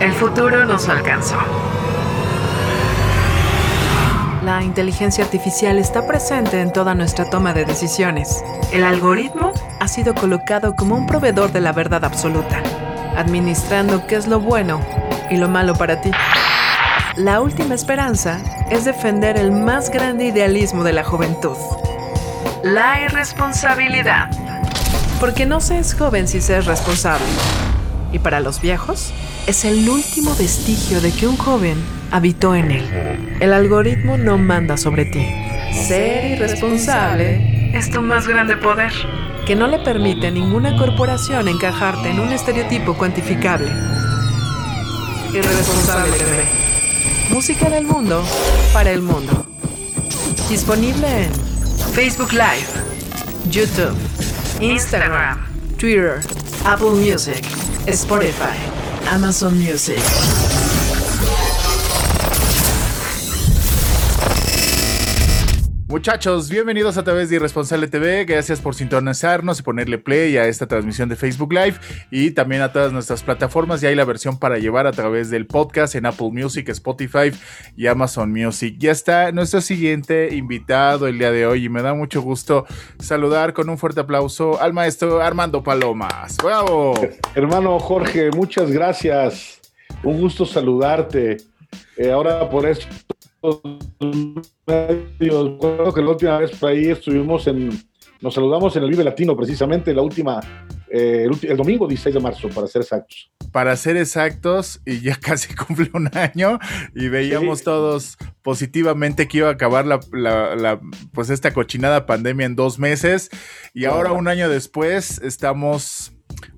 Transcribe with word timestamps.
El 0.00 0.12
futuro 0.12 0.64
nos 0.64 0.88
alcanzó. 0.88 1.36
La 4.44 4.62
inteligencia 4.62 5.24
artificial 5.24 5.78
está 5.78 6.06
presente 6.06 6.60
en 6.60 6.72
toda 6.72 6.94
nuestra 6.94 7.28
toma 7.28 7.52
de 7.52 7.64
decisiones. 7.64 8.42
El 8.72 8.84
algoritmo 8.84 9.52
Ha 9.80 9.88
sido 9.88 10.14
colocado 10.14 10.74
como 10.76 10.96
un 10.96 11.06
proveedor 11.06 11.52
de 11.52 11.60
la 11.60 11.72
verdad 11.72 12.04
absoluta, 12.04 12.62
administrando 13.16 14.06
qué 14.06 14.16
es 14.16 14.26
lo 14.28 14.40
bueno 14.40 14.80
y 15.30 15.36
lo 15.36 15.48
malo 15.48 15.74
para 15.74 16.00
ti. 16.00 16.10
La 17.16 17.40
última 17.40 17.74
esperanza 17.74 18.38
es 18.70 18.84
defender 18.84 19.36
el 19.36 19.50
más 19.50 19.90
grande 19.90 20.26
idealismo 20.26 20.84
de 20.84 20.92
la 20.92 21.04
juventud. 21.04 21.56
la 22.62 23.00
irresponsabilidad. 23.02 24.30
Porque 25.20 25.46
no 25.46 25.60
se 25.60 25.78
es 25.78 25.94
joven 25.94 26.28
si 26.28 26.40
se 26.40 26.58
es 26.58 26.66
responsable. 26.66 27.26
Y 28.12 28.18
para 28.20 28.40
los 28.40 28.60
viejos, 28.60 29.12
es 29.48 29.64
el 29.64 29.88
último 29.88 30.34
vestigio 30.36 31.00
de 31.00 31.10
que 31.10 31.26
un 31.26 31.38
joven 31.38 31.82
habitó 32.10 32.54
en 32.54 32.70
él. 32.70 32.84
El 33.40 33.54
algoritmo 33.54 34.18
no 34.18 34.36
manda 34.36 34.76
sobre 34.76 35.06
ti. 35.06 35.26
Ser 35.72 36.32
irresponsable 36.32 37.70
Es 37.74 37.90
tu 37.90 38.02
más 38.02 38.28
grande 38.28 38.56
poder. 38.58 38.92
que 39.46 39.56
no 39.56 39.66
le 39.66 39.78
permite 39.78 40.26
a 40.26 40.30
ninguna 40.30 40.76
corporación 40.76 41.48
encajarte 41.48 42.10
en 42.10 42.20
un 42.20 42.30
estereotipo 42.30 42.92
cuantificable. 42.94 43.70
Irresponsable. 45.32 46.18
Música 47.30 47.70
del 47.70 47.86
mundo 47.86 48.22
para 48.74 48.90
el 48.90 49.00
mundo. 49.00 49.46
Disponible 50.50 51.24
en 51.24 51.32
Facebook 51.94 52.32
Live, 52.32 52.68
YouTube, 53.48 53.96
Instagram, 54.60 55.38
Twitter, 55.78 56.20
Apple 56.66 56.90
Music. 56.90 57.42
Spotify, 57.86 58.58
Amazon 59.10 59.58
Music. 59.58 60.77
Muchachos, 65.88 66.50
bienvenidos 66.50 66.98
a 66.98 67.02
través 67.02 67.30
de 67.30 67.36
Irresponsable 67.36 67.88
TV. 67.88 68.26
Gracias 68.26 68.60
por 68.60 68.74
sintonizarnos 68.74 69.58
y 69.58 69.62
ponerle 69.62 69.96
play 69.96 70.36
a 70.36 70.44
esta 70.44 70.66
transmisión 70.66 71.08
de 71.08 71.16
Facebook 71.16 71.50
Live 71.50 71.76
y 72.10 72.32
también 72.32 72.60
a 72.60 72.74
todas 72.74 72.92
nuestras 72.92 73.22
plataformas. 73.22 73.80
Ya 73.80 73.88
hay 73.88 73.94
la 73.94 74.04
versión 74.04 74.38
para 74.38 74.58
llevar 74.58 74.86
a 74.86 74.92
través 74.92 75.30
del 75.30 75.46
podcast 75.46 75.94
en 75.94 76.04
Apple 76.04 76.28
Music, 76.30 76.68
Spotify 76.68 77.32
y 77.74 77.86
Amazon 77.86 78.30
Music. 78.30 78.76
Ya 78.78 78.92
está 78.92 79.32
nuestro 79.32 79.62
siguiente 79.62 80.36
invitado 80.36 81.06
el 81.06 81.18
día 81.18 81.30
de 81.30 81.46
hoy 81.46 81.64
y 81.64 81.68
me 81.70 81.80
da 81.80 81.94
mucho 81.94 82.20
gusto 82.20 82.66
saludar 82.98 83.54
con 83.54 83.70
un 83.70 83.78
fuerte 83.78 84.00
aplauso 84.00 84.60
al 84.60 84.74
maestro 84.74 85.22
Armando 85.22 85.62
Palomas. 85.62 86.36
¡Bravo! 86.36 87.00
Hermano 87.34 87.78
Jorge, 87.78 88.30
muchas 88.30 88.70
gracias. 88.70 89.58
Un 90.02 90.20
gusto 90.20 90.44
saludarte. 90.44 91.38
Eh, 91.96 92.12
ahora 92.12 92.48
por 92.50 92.66
estos 92.66 93.06
medios, 94.66 95.50
recuerdo 95.52 95.92
que 95.92 96.02
la 96.02 96.10
última 96.10 96.38
vez 96.38 96.50
por 96.52 96.70
ahí 96.70 96.86
estuvimos 96.86 97.46
en, 97.46 97.70
nos 98.20 98.34
saludamos 98.34 98.74
en 98.76 98.82
el 98.84 98.90
Vive 98.90 99.04
Latino, 99.04 99.36
precisamente 99.36 99.94
la 99.94 100.02
última, 100.02 100.40
eh, 100.90 101.26
el, 101.28 101.50
el 101.50 101.56
domingo 101.56 101.86
16 101.86 102.14
de 102.14 102.20
marzo, 102.20 102.48
para 102.48 102.66
ser 102.66 102.82
exactos. 102.82 103.30
para 103.52 103.76
ser 103.76 103.96
exactos, 103.96 104.80
y 104.84 105.00
ya 105.00 105.16
casi 105.20 105.54
cumple 105.54 105.90
un 105.94 106.10
año, 106.16 106.58
y 106.94 107.08
veíamos 107.08 107.58
Sí. 107.60 107.64
todos 107.64 108.16
positivamente 108.42 109.28
que 109.28 109.38
iba 109.38 109.48
a 109.48 109.52
acabar 109.52 109.86
la, 109.86 110.00
la- 110.12 110.56
la, 110.56 110.80
pues 111.12 111.30
esta 111.30 111.52
cochinada 111.52 112.06
pandemia 112.06 112.46
en 112.46 112.56
dos 112.56 112.78
meses, 112.78 113.30
y 113.74 113.84
ahora 113.84 114.12
un 114.12 114.28
año 114.28 114.48
después 114.48 115.20
estamos 115.22 116.12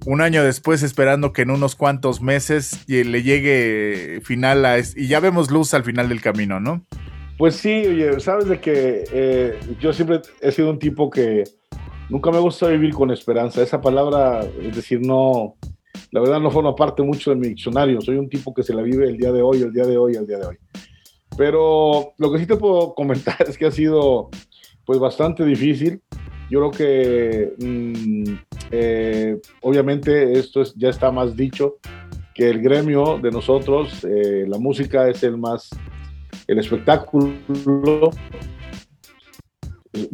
un 0.07 0.21
año 0.21 0.43
después 0.45 0.83
esperando 0.83 1.33
que 1.33 1.43
en 1.43 1.51
unos 1.51 1.77
cuantos 1.77 2.21
meses 2.23 2.85
y- 2.87 3.05
le 3.05 3.23
llegue 3.23 4.21
final 4.25 4.65
a 4.65 4.79
y 4.79 5.07
ya 5.09 5.21
vemos 5.21 5.51
luz 5.51 5.75
al 5.75 5.85
final 5.85 6.09
del 6.09 6.21
camino, 6.21 6.61
¿no? 6.61 6.85
Pues 7.39 7.57
sí, 7.57 7.71
oye, 7.87 8.21
sabes 8.21 8.47
de 8.49 8.61
que 8.61 9.05
eh, 9.13 9.59
yo 9.81 9.93
siempre 9.93 10.21
he 10.43 10.53
sido 10.53 10.71
un 10.71 10.79
tipo 10.79 11.09
que 11.09 11.45
nunca 12.11 12.31
me 12.31 12.39
gusta 12.39 12.69
vivir 12.69 12.93
con 12.93 13.11
esperanza. 13.11 13.63
Esa 13.63 13.81
palabra, 13.81 14.41
es 14.63 14.77
decir, 14.77 15.01
no, 15.01 15.57
la 16.11 16.21
verdad 16.21 16.39
no 16.41 16.51
forma 16.51 16.75
parte 16.77 17.03
mucho 17.03 17.31
de 17.31 17.37
mi 17.37 17.49
diccionario. 17.49 18.01
Soy 18.03 18.17
un 18.17 18.29
tipo 18.29 18.53
que 18.53 18.63
se 18.63 18.75
la 18.75 18.83
vive 18.83 19.07
el 19.09 19.17
día 19.17 19.33
de 19.33 19.41
hoy, 19.41 19.63
el 19.63 19.73
día 19.73 19.85
de 19.85 19.97
hoy, 19.97 20.17
el 20.17 20.27
día 20.27 20.39
de 20.39 20.47
hoy. 20.47 20.57
Pero 21.37 22.13
lo 22.19 22.31
que 22.33 22.39
sí 22.41 22.47
te 22.47 22.57
puedo 22.57 22.95
comentar 22.95 23.37
es 23.49 23.57
que 23.57 23.67
ha 23.67 23.71
sido 23.71 24.29
pues 24.85 24.99
bastante 24.99 25.45
difícil. 25.45 26.03
Yo 26.51 26.59
creo 26.59 26.71
que 26.73 27.55
mm, 27.59 28.35
eh, 28.73 29.41
obviamente 29.63 30.33
esto 30.33 30.63
es, 30.63 30.75
ya 30.75 30.89
está 30.89 31.13
más 31.13 31.37
dicho 31.37 31.77
que 32.35 32.49
el 32.49 32.61
gremio 32.61 33.19
de 33.23 33.31
nosotros, 33.31 34.05
eh, 34.05 34.45
la 34.49 34.59
música 34.59 35.09
es 35.09 35.23
el 35.23 35.37
más, 35.37 35.71
el 36.47 36.59
espectáculo, 36.59 38.11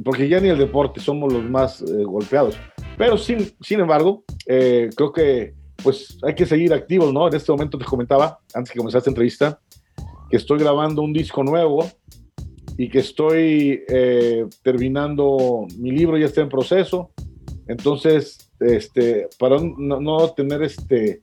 porque 0.05 0.29
ya 0.29 0.41
ni 0.41 0.49
el 0.49 0.59
deporte 0.59 1.01
somos 1.01 1.33
los 1.33 1.45
más 1.45 1.83
eh, 1.83 2.05
golpeados. 2.05 2.57
Pero 2.97 3.17
sin, 3.17 3.51
sin 3.61 3.81
embargo, 3.81 4.25
eh, 4.47 4.91
creo 4.95 5.13
que 5.13 5.55
pues 5.83 6.19
hay 6.23 6.35
que 6.35 6.47
seguir 6.47 6.73
activos, 6.73 7.13
¿no? 7.13 7.29
En 7.29 7.35
este 7.35 7.53
momento 7.53 7.79
te 7.79 7.85
comentaba, 7.85 8.41
antes 8.55 8.73
que 8.73 8.79
comenzar 8.79 8.99
esta 8.99 9.11
entrevista, 9.11 9.61
que 10.31 10.37
estoy 10.37 10.59
grabando 10.59 11.03
un 11.03 11.13
disco 11.13 11.45
nuevo 11.45 11.87
y 12.79 12.89
que 12.89 12.99
estoy 12.99 13.85
eh, 13.89 14.47
terminando, 14.63 15.67
mi 15.79 15.91
libro 15.91 16.19
ya 16.19 16.27
está 16.27 16.43
en 16.43 16.49
proceso, 16.49 17.11
entonces, 17.69 18.53
este, 18.61 19.29
para 19.39 19.59
no, 19.61 20.31
tener 20.31 20.63
este, 20.63 21.23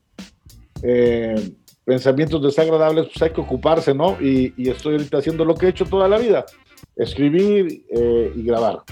eh, 0.82 1.34
pensamientos 1.84 2.42
desagradables, 2.42 3.06
pues 3.06 3.22
hay 3.22 3.30
que 3.30 3.40
ocuparse, 3.40 3.94
¿no? 3.94 4.20
Y, 4.20 4.52
y 4.56 4.68
estoy 4.68 4.94
ahorita 4.94 5.18
haciendo 5.18 5.44
lo 5.44 5.54
que 5.54 5.66
he 5.66 5.70
hecho 5.70 5.86
toda 5.86 6.08
la 6.08 6.18
vida, 6.18 6.44
escribir 6.96 7.84
eh, 7.90 8.32
y 8.34 8.42
grabar. 8.42 8.82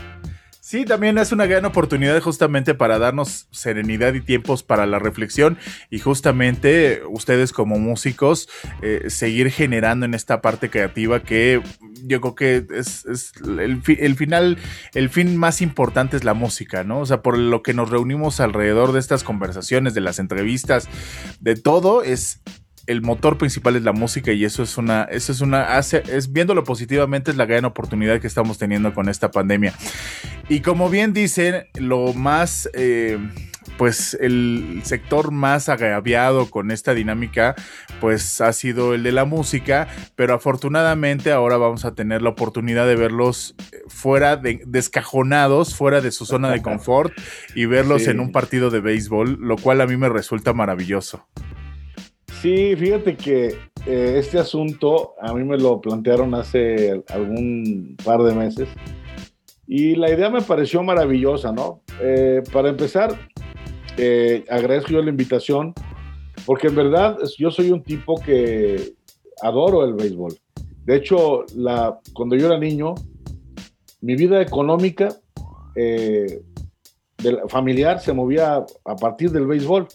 Sí, 0.73 0.87
también 0.87 1.19
es 1.19 1.33
una 1.33 1.45
gran 1.45 1.67
oportunidad 1.67 2.19
justamente 2.23 2.73
para 2.73 2.99
darnos 2.99 3.47
serenidad 3.51 4.15
y 4.15 4.23
tiempos 4.23 4.63
para 4.63 4.87
la 4.87 4.99
reflexión 4.99 5.59
y 5.91 5.99
justamente 5.99 7.03
ustedes 7.11 7.53
como 7.53 7.79
músicos 7.79 8.49
eh, 8.81 9.11
seguir 9.11 9.51
generando 9.51 10.07
en 10.07 10.15
esta 10.15 10.41
parte 10.41 10.71
creativa 10.71 11.23
que 11.23 11.61
yo 12.05 12.23
creo 12.23 12.35
que 12.35 12.67
es, 12.75 13.05
el, 13.45 13.83
el 13.87 14.17
final, 14.17 14.57
el 14.95 15.11
fin 15.11 15.37
más 15.37 15.61
importante 15.61 16.17
es 16.17 16.25
la 16.25 16.33
música, 16.33 16.85
¿no? 16.85 17.01
O 17.01 17.05
sea, 17.05 17.21
por 17.21 17.37
lo 17.37 17.63
que 17.63 17.75
nos 17.75 17.91
reunimos 17.91 18.41
alrededor 18.41 18.93
de 18.93 19.01
estas 19.01 19.25
conversaciones, 19.25 19.93
de 19.93 20.01
las 20.01 20.19
entrevistas, 20.19 20.89
de 21.39 21.55
todo 21.55 22.03
es 22.03 22.41
el 22.87 23.03
motor 23.03 23.39
principal 23.39 23.77
es 23.77 23.83
la 23.83 23.93
música 23.93 24.33
y 24.33 24.45
eso 24.45 24.63
es 24.63 24.77
una, 24.79 25.05
eso 25.05 25.33
es 25.33 25.41
una, 25.41 25.77
hace, 25.77 26.03
es 26.11 26.33
viéndolo 26.33 26.65
positivamente 26.65 27.31
es 27.31 27.37
la 27.37 27.47
gran 27.47 27.65
oportunidad 27.65 28.21
que 28.21 28.27
estamos 28.27 28.59
teniendo 28.59 28.95
con 28.95 29.09
esta 29.09 29.31
pandemia. 29.31 29.75
Y 30.49 30.61
como 30.61 30.91
bien 30.91 31.13
dicen, 31.13 31.67
lo 31.75 32.13
más, 32.13 32.69
eh, 32.75 33.19
pues 33.79 34.17
el 34.21 34.81
sector 34.85 35.31
más 35.31 35.69
agraviado 35.69 36.51
con 36.51 36.71
esta 36.71 36.95
dinámica, 36.95 37.55
pues 38.01 38.41
ha 38.41 38.53
sido 38.53 38.95
el 38.95 39.03
de 39.03 39.13
la 39.13 39.25
música, 39.25 39.89
pero 40.17 40.35
afortunadamente 40.35 41.33
ahora 41.33 41.57
vamos 41.57 41.85
a 41.85 41.95
tener 41.95 42.23
la 42.23 42.31
oportunidad 42.31 42.87
de 42.87 42.97
verlos 42.97 43.55
fuera 43.89 44.37
de, 44.37 44.63
descajonados, 44.67 45.75
fuera 45.75 46.01
de 46.01 46.11
su 46.11 46.27
zona 46.27 46.51
de 46.51 46.63
confort 46.63 47.13
y 47.55 47.67
verlos 47.67 48.03
Sí. 48.03 48.11
en 48.11 48.21
un 48.21 48.33
partido 48.33 48.71
de 48.71 48.81
béisbol, 48.81 49.39
lo 49.41 49.57
cual 49.57 49.81
a 49.81 49.87
mí 49.87 49.97
me 49.97 50.09
resulta 50.09 50.53
maravilloso. 50.53 51.27
Sí, 52.43 52.75
fíjate 52.75 53.17
que 53.17 53.55
eh, 53.87 54.17
este 54.19 54.37
asunto 54.37 55.15
a 55.21 55.33
mí 55.33 55.45
me 55.45 55.57
lo 55.57 55.81
plantearon 55.81 56.35
hace 56.35 57.01
algún 57.11 57.97
par 58.05 58.21
de 58.25 58.35
meses 58.35 58.69
y 59.69 59.95
la 59.95 60.11
idea 60.11 60.29
me 60.29 60.43
pareció 60.43 60.83
maravillosa, 60.83 61.53
¿no? 61.53 61.83
Eh, 62.01 62.43
para 62.53 62.71
empezar, 62.71 63.17
eh, 63.97 64.45
agradezco 64.51 64.91
yo 64.91 65.03
la 65.03 65.11
invitación 65.11 65.73
porque 66.45 66.67
en 66.67 66.75
verdad 66.75 67.17
yo 67.39 67.53
soy 67.53 67.71
un 67.71 67.85
tipo 67.85 68.21
que 68.21 68.95
adoro 69.41 69.85
el 69.85 69.95
béisbol. 69.95 70.35
De 70.85 70.97
hecho, 70.97 71.45
la, 71.55 71.97
cuando 72.13 72.35
yo 72.35 72.47
era 72.47 72.59
niño, 72.59 72.97
mi 74.01 74.17
vida 74.17 74.43
económica 74.43 75.11
eh, 75.77 76.43
de 77.19 77.39
familiar 77.47 78.01
se 78.01 78.13
movía 78.13 78.67
a 78.85 78.97
partir 78.97 79.31
del 79.31 79.47
béisbol 79.47 79.87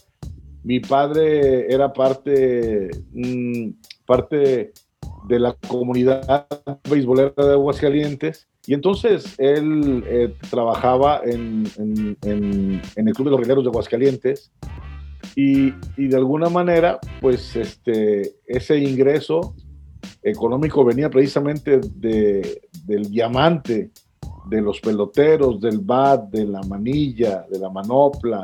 mi 0.64 0.80
padre 0.80 1.72
era 1.72 1.92
parte, 1.92 2.90
mm, 3.12 3.70
parte 4.06 4.72
de 5.28 5.38
la 5.38 5.54
comunidad 5.68 6.46
beisbolera 6.88 7.32
de 7.36 7.52
Aguascalientes 7.52 8.46
y 8.66 8.74
entonces 8.74 9.34
él 9.38 10.04
eh, 10.06 10.34
trabajaba 10.50 11.22
en, 11.24 11.64
en- 12.22 12.80
el 12.96 13.12
Club 13.14 13.26
de 13.26 13.30
los 13.32 13.40
Rieleros 13.40 13.64
de 13.64 13.70
Aguascalientes 13.70 14.50
y, 15.36 15.72
y 15.96 16.08
de 16.08 16.16
alguna 16.16 16.48
manera 16.48 16.98
pues 17.20 17.56
este, 17.56 18.34
ese 18.46 18.78
ingreso 18.78 19.54
económico 20.22 20.84
venía 20.84 21.08
precisamente 21.10 21.80
de, 21.94 22.62
del 22.84 23.10
diamante, 23.10 23.90
de 24.48 24.60
los 24.62 24.80
peloteros, 24.80 25.60
del 25.60 25.78
bat, 25.78 26.24
de 26.30 26.44
la 26.46 26.62
manilla, 26.62 27.46
de 27.50 27.58
la 27.58 27.68
manopla, 27.70 28.42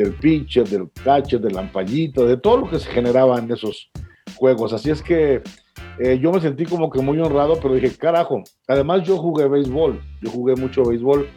del 0.00 0.14
pitcher, 0.14 0.66
del 0.66 0.90
catcher, 1.04 1.40
del 1.40 1.58
ampallito, 1.58 2.24
de 2.24 2.38
todo 2.38 2.58
lo 2.58 2.70
que 2.70 2.78
se 2.78 2.90
generaba 2.90 3.38
en 3.38 3.52
esos, 3.52 3.90
juegos. 4.36 4.72
Así 4.72 4.88
es 4.90 5.02
que 5.02 5.42
eh, 5.98 6.18
yo 6.18 6.32
me 6.32 6.40
sentí 6.40 6.64
como 6.64 6.88
que 6.88 7.00
muy 7.00 7.18
honrado, 7.18 7.58
pero 7.60 7.74
dije, 7.74 7.94
carajo, 7.94 8.42
además 8.66 9.02
yo 9.06 9.18
jugué 9.18 9.46
béisbol, 9.46 10.00
yo 10.22 10.30
jugué 10.30 10.56
mucho 10.56 10.84
béisbol 10.84 11.28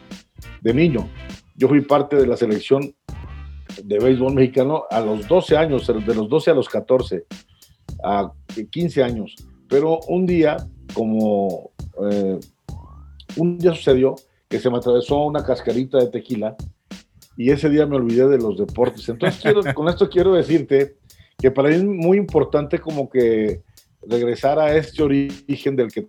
de 0.62 0.74
niño. 0.74 1.06
Yo 1.54 1.68
fui 1.68 1.82
parte 1.82 2.16
de 2.16 2.26
la 2.26 2.36
selección 2.38 2.94
de 3.82 3.98
béisbol 3.98 4.32
mexicano 4.32 4.84
a 4.90 5.00
los 5.00 5.28
12 5.28 5.56
años, 5.56 5.86
de 5.86 6.14
los 6.14 6.28
12 6.28 6.50
a 6.50 6.54
los 6.54 6.68
14, 6.68 7.26
a 8.02 8.32
15 8.70 9.02
años. 9.02 9.36
Pero 9.68 10.00
un 10.08 10.24
día, 10.24 10.56
como 10.94 11.72
eh, 12.10 12.40
un 13.36 13.58
día 13.58 13.74
sucedió 13.74 14.14
que 14.48 14.58
se 14.58 14.70
me 14.70 14.78
atravesó 14.78 15.24
una 15.24 15.44
cascarita 15.44 15.98
de 15.98 16.08
tequila 16.08 16.56
y 17.36 17.50
ese 17.50 17.68
día 17.68 17.86
me 17.86 17.96
olvidé 17.96 18.28
de 18.28 18.38
los 18.38 18.58
deportes. 18.58 19.08
Entonces, 19.08 19.42
con 19.74 19.88
esto 19.88 20.08
quiero 20.08 20.34
decirte 20.34 20.96
que 21.38 21.50
para 21.50 21.68
mí 21.68 21.76
es 21.76 21.84
muy 21.84 22.18
importante 22.18 22.78
como 22.78 23.08
que 23.08 23.62
regresar 24.06 24.58
a 24.58 24.74
este 24.76 25.02
origen 25.02 25.76
del 25.76 25.92
que 25.92 26.08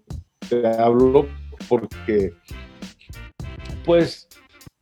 te 0.49 0.67
hablo, 0.67 1.27
porque 1.67 2.33
pues 3.83 4.27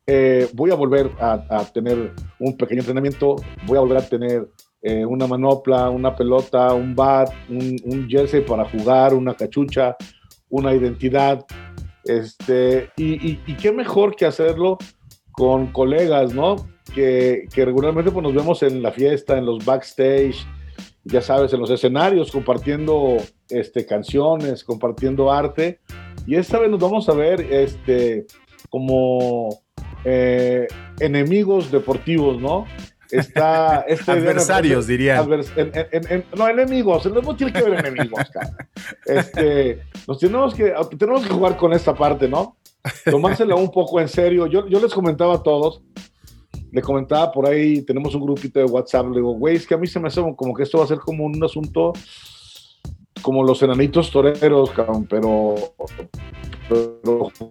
eh, 0.06 0.50
voy 0.54 0.72
a 0.72 0.76
volver 0.76 1.10
a, 1.20 1.66
tener 1.74 2.12
un 2.40 2.58
pequeño 2.58 2.82
entrenamiento, 2.82 3.36
voy 3.66 3.78
a 3.78 3.82
volver 3.82 3.98
a 3.98 4.08
tener 4.08 4.50
eh, 4.82 5.06
una 5.06 5.28
manopla, 5.28 5.90
una 5.90 6.16
pelota, 6.16 6.74
un 6.74 6.94
bat, 6.94 7.32
un, 7.50 8.08
jersey 8.10 8.42
para 8.42 8.66
jugar, 8.66 9.14
una 9.14 9.34
cachucha, 9.34 9.96
una 10.50 10.74
identidad. 10.74 11.46
Este, 12.04 12.90
y, 12.98 13.38
qué 13.56 13.72
mejor 13.72 14.16
que 14.16 14.26
hacerlo 14.26 14.78
con 15.34 15.68
colegas, 15.68 16.34
¿no? 16.34 16.56
Que, 16.96 17.48
que 17.54 17.66
regularmente 17.66 18.12
pues, 18.12 18.24
nos 18.24 18.34
vemos 18.34 18.64
en 18.64 18.82
la 18.82 18.92
fiesta, 18.92 19.38
en 19.38 19.46
los 19.46 19.66
backstage, 19.66 20.46
ya 21.04 21.22
sabes, 21.22 21.52
en 21.54 21.60
los 21.60 21.70
escenarios, 21.70 22.32
compartiendo 22.32 23.18
este, 23.50 23.86
canciones, 23.86 24.64
compartiendo 24.64 25.32
arte. 25.32 25.80
Y 26.26 26.36
esta 26.36 26.60
vez 26.60 26.70
nos 26.70 26.80
vamos 26.80 27.10
a 27.10 27.14
ver 27.14 27.42
este, 27.42 28.26
como 28.70 29.62
eh, 30.06 30.68
enemigos 31.00 31.72
deportivos, 31.72 32.40
¿no? 32.40 32.66
Está, 33.12 33.82
este 33.88 34.12
Adversarios, 34.12 34.88
dirían. 34.88 35.28
no, 36.38 36.48
enemigos, 36.48 37.06
no 37.06 37.36
tiene 37.36 37.54
que 37.54 37.62
ver 37.62 37.86
enemigos. 37.86 38.20
Este, 39.06 39.82
nos 40.08 40.20
tenemos 40.20 40.54
que, 40.54 40.74
tenemos 40.98 41.26
que 41.26 41.30
jugar 41.30 41.56
con 41.56 41.72
esta 41.74 41.94
parte, 41.94 42.28
¿no? 42.28 42.58
Tomársela 43.06 43.56
un 43.56 43.72
poco 43.72 44.00
en 44.00 44.08
serio. 44.08 44.48
Yo, 44.48 44.68
yo 44.68 44.80
les 44.80 44.94
comentaba 44.94 45.36
a 45.36 45.44
todos 45.44 45.82
le 46.74 46.82
comentaba 46.82 47.32
por 47.32 47.48
ahí, 47.48 47.84
tenemos 47.84 48.16
un 48.16 48.22
grupito 48.24 48.58
de 48.58 48.66
WhatsApp, 48.66 49.06
le 49.10 49.18
digo, 49.18 49.34
güey, 49.34 49.58
es 49.58 49.68
que 49.68 49.76
a 49.76 49.78
mí 49.78 49.86
se 49.86 50.00
me 50.00 50.08
hace 50.08 50.22
como 50.36 50.56
que 50.56 50.64
esto 50.64 50.80
va 50.80 50.86
a 50.86 50.88
ser 50.88 50.98
como 50.98 51.24
un 51.24 51.44
asunto 51.44 51.94
como 53.22 53.44
los 53.44 53.62
enanitos 53.62 54.10
toreros, 54.12 54.72
pero, 55.08 55.56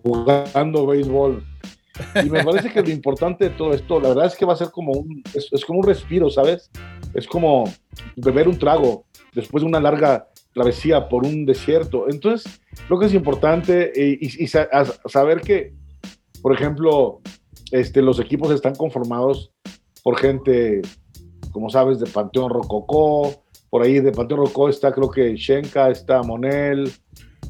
jugando 0.02 0.87
béisbol. 0.87 1.44
Y 2.25 2.31
me 2.31 2.43
parece 2.43 2.73
que 2.73 2.82
lo 2.82 2.90
importante 2.90 3.44
de 3.44 3.50
todo 3.50 3.73
esto, 3.73 4.00
la 4.00 4.08
verdad 4.08 4.26
es 4.26 4.37
que 4.37 4.44
va 4.44 4.55
a 4.55 4.56
ser 4.56 4.70
como 4.70 4.93
un, 4.93 5.23
es, 5.34 5.64
como 5.64 5.79
un 5.79 5.87
respiro, 5.87 6.29
¿sabes? 6.29 6.70
Es 7.14 7.26
como 7.26 7.64
beber 8.17 8.49
un 8.49 8.58
trago 8.58 9.05
después 9.34 9.62
de 9.62 9.69
una 9.69 9.81
larga 9.81 10.29
travesía 10.52 11.08
por 11.08 11.25
un 11.25 11.46
desierto. 11.46 12.06
Entonces, 12.08 12.60
creo 12.87 12.99
que 12.99 13.06
es 13.06 13.14
importante 13.14 13.93
y, 13.94 14.44
y 14.44 14.46
saber 14.46 15.40
que, 15.40 15.75
por 16.43 16.52
ejemplo, 16.54 17.20
este, 17.72 18.02
los 18.02 18.20
equipos 18.20 18.50
están 18.50 18.75
conformados 18.75 19.50
por 20.02 20.19
gente, 20.19 20.82
como 21.50 21.70
sabes, 21.70 21.99
de 21.99 22.06
Panteón 22.06 22.50
Rococó. 22.50 23.44
Por 23.70 23.82
ahí 23.82 24.00
de 24.00 24.12
Panteón 24.12 24.40
Rococó 24.40 24.69
está, 24.69 24.93
creo 24.93 25.10
que 25.10 25.34
Shenka, 25.34 25.90
está 25.90 26.22
Monel, 26.22 26.93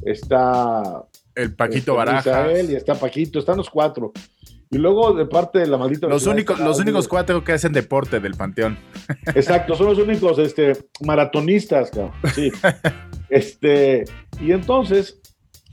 está. 0.05 1.05
El 1.34 1.55
Paquito 1.56 1.78
este, 1.78 1.90
Baraja. 1.93 2.62
y 2.62 2.75
está 2.75 2.94
Paquito, 2.94 3.40
están 3.40 3.56
los 3.56 3.69
cuatro. 3.69 4.12
Y 4.72 4.78
luego 4.78 5.12
de 5.12 5.26
parte 5.26 5.58
de 5.58 5.66
la 5.66 5.76
maldita. 5.76 6.06
Los 6.06 6.26
únicos, 6.26 6.58
los 6.58 6.78
únicos 6.80 7.06
cuatro 7.06 7.44
que 7.44 7.52
hacen 7.52 7.74
deporte 7.74 8.20
del 8.20 8.32
Panteón. 8.32 8.78
Exacto, 9.34 9.76
son 9.76 9.88
los 9.88 9.98
únicos 9.98 10.38
este, 10.38 10.72
maratonistas, 11.04 11.90
cabrón. 11.90 12.12
Sí. 12.34 12.50
este, 13.28 14.04
y 14.40 14.52
entonces, 14.52 15.20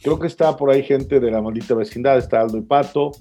creo 0.03 0.19
que 0.19 0.27
está 0.27 0.57
por 0.57 0.69
ahí 0.69 0.83
gente 0.83 1.21
de 1.21 1.31
la 1.31 1.41
maldita 1.41 1.75
vecindad, 1.75 2.17
está 2.17 2.41
Aldo 2.41 2.57
y 2.57 2.61
Pato, 2.61 3.11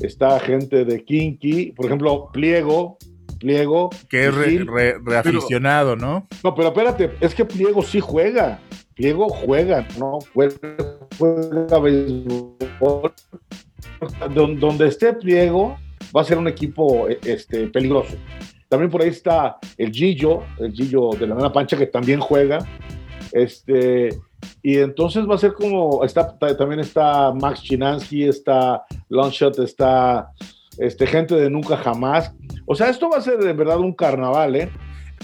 está 0.00 0.40
gente 0.40 0.86
de 0.86 1.04
Kinky, 1.04 1.72
por 1.72 1.84
ejemplo, 1.84 2.30
Pliego, 2.32 2.96
Pliego. 3.38 3.90
Que 4.08 4.28
es 4.28 4.34
reaficionado, 4.34 5.94
¿no? 5.94 6.26
No, 6.42 6.54
pero 6.54 6.68
espérate, 6.68 7.10
es 7.20 7.34
que 7.34 7.44
Pliego 7.44 7.82
sí 7.82 8.00
juega. 8.00 8.60
Pliego 8.94 9.28
juega, 9.28 9.86
¿no? 9.98 10.20
Juega, 10.32 10.56
juega 11.18 11.78
béisbol. 11.78 13.12
Donde 14.34 14.88
esté 14.88 15.12
Pliego, 15.12 15.76
va 16.16 16.22
a 16.22 16.24
ser 16.24 16.38
un 16.38 16.48
equipo 16.48 17.08
e, 17.08 17.18
este, 17.24 17.66
peligroso. 17.68 18.16
También 18.68 18.90
por 18.90 19.02
ahí 19.02 19.08
está 19.08 19.58
el 19.76 19.92
Gillo, 19.92 20.42
el 20.58 20.72
Gillo 20.72 21.10
de 21.18 21.26
la 21.26 21.34
Nana 21.34 21.52
Pancha, 21.52 21.76
que 21.76 21.86
también 21.86 22.20
juega. 22.20 22.58
Este, 23.32 24.10
y 24.62 24.78
entonces 24.78 25.28
va 25.28 25.34
a 25.36 25.38
ser 25.38 25.54
como, 25.54 26.04
está, 26.04 26.36
también 26.38 26.80
está 26.80 27.32
Max 27.32 27.62
Chinansky, 27.62 28.24
está 28.24 28.84
Longshot, 29.08 29.58
está 29.60 30.30
este, 30.78 31.06
gente 31.06 31.34
de 31.34 31.50
Nunca 31.50 31.76
Jamás. 31.76 32.32
O 32.66 32.74
sea, 32.74 32.88
esto 32.88 33.08
va 33.08 33.18
a 33.18 33.22
ser 33.22 33.38
de 33.38 33.52
verdad 33.52 33.78
un 33.78 33.94
carnaval, 33.94 34.56
¿eh? 34.56 34.70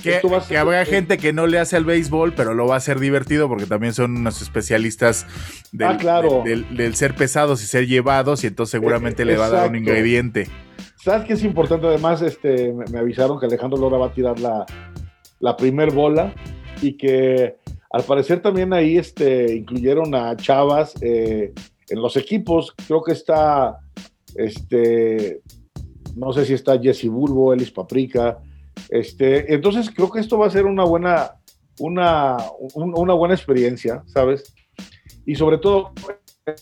Que, 0.02 0.20
que 0.48 0.58
habrá 0.58 0.84
gente 0.84 1.16
que 1.16 1.32
no 1.32 1.46
le 1.46 1.58
hace 1.58 1.76
al 1.76 1.84
béisbol, 1.84 2.34
pero 2.34 2.52
lo 2.52 2.66
va 2.66 2.74
a 2.74 2.78
hacer 2.78 3.00
divertido 3.00 3.48
porque 3.48 3.64
también 3.64 3.94
son 3.94 4.16
unos 4.16 4.42
especialistas 4.42 5.26
del, 5.72 5.88
ah, 5.88 5.96
claro. 5.96 6.42
del, 6.44 6.94
ser 6.94 7.14
pesados 7.14 7.62
y 7.62 7.66
ser 7.66 7.86
llevados 7.86 8.44
y 8.44 8.48
entonces 8.48 8.72
seguramente 8.72 9.24
le 9.24 9.36
va 9.36 9.46
a 9.46 9.50
dar 9.50 9.70
un 9.70 9.76
ingrediente. 9.76 10.48
¿Sabes 11.02 11.26
qué 11.26 11.32
es 11.34 11.44
importante? 11.44 11.86
Además, 11.86 12.22
este, 12.22 12.72
me, 12.72 12.98
avisaron 12.98 13.38
que 13.38 13.46
Alejandro 13.46 13.78
Lora 13.78 13.96
va 13.96 14.06
a 14.06 14.12
tirar 14.12 14.38
la, 14.40 14.66
la 15.40 15.56
primer 15.56 15.90
bola 15.90 16.34
y 16.82 16.96
que 16.96 17.56
al 17.90 18.02
parecer 18.02 18.40
también 18.40 18.72
ahí 18.72 18.96
este, 18.96 19.54
incluyeron 19.54 20.14
a 20.14 20.36
Chavas 20.36 20.94
eh, 21.00 21.52
en 21.88 22.02
los 22.02 22.16
equipos. 22.16 22.74
Creo 22.88 23.02
que 23.02 23.12
está, 23.12 23.78
este, 24.34 25.40
no 26.16 26.32
sé 26.32 26.44
si 26.44 26.54
está 26.54 26.76
Jesse 26.76 27.08
Bulbo, 27.08 27.52
Elis 27.52 27.70
Paprika. 27.70 28.38
Este, 28.88 29.52
entonces 29.54 29.90
creo 29.90 30.10
que 30.10 30.20
esto 30.20 30.38
va 30.38 30.46
a 30.46 30.50
ser 30.50 30.66
una 30.66 30.84
buena, 30.84 31.32
una, 31.78 32.36
una 32.74 33.14
buena 33.14 33.34
experiencia, 33.34 34.02
¿sabes? 34.06 34.54
Y 35.26 35.34
sobre 35.34 35.58
todo, 35.58 35.92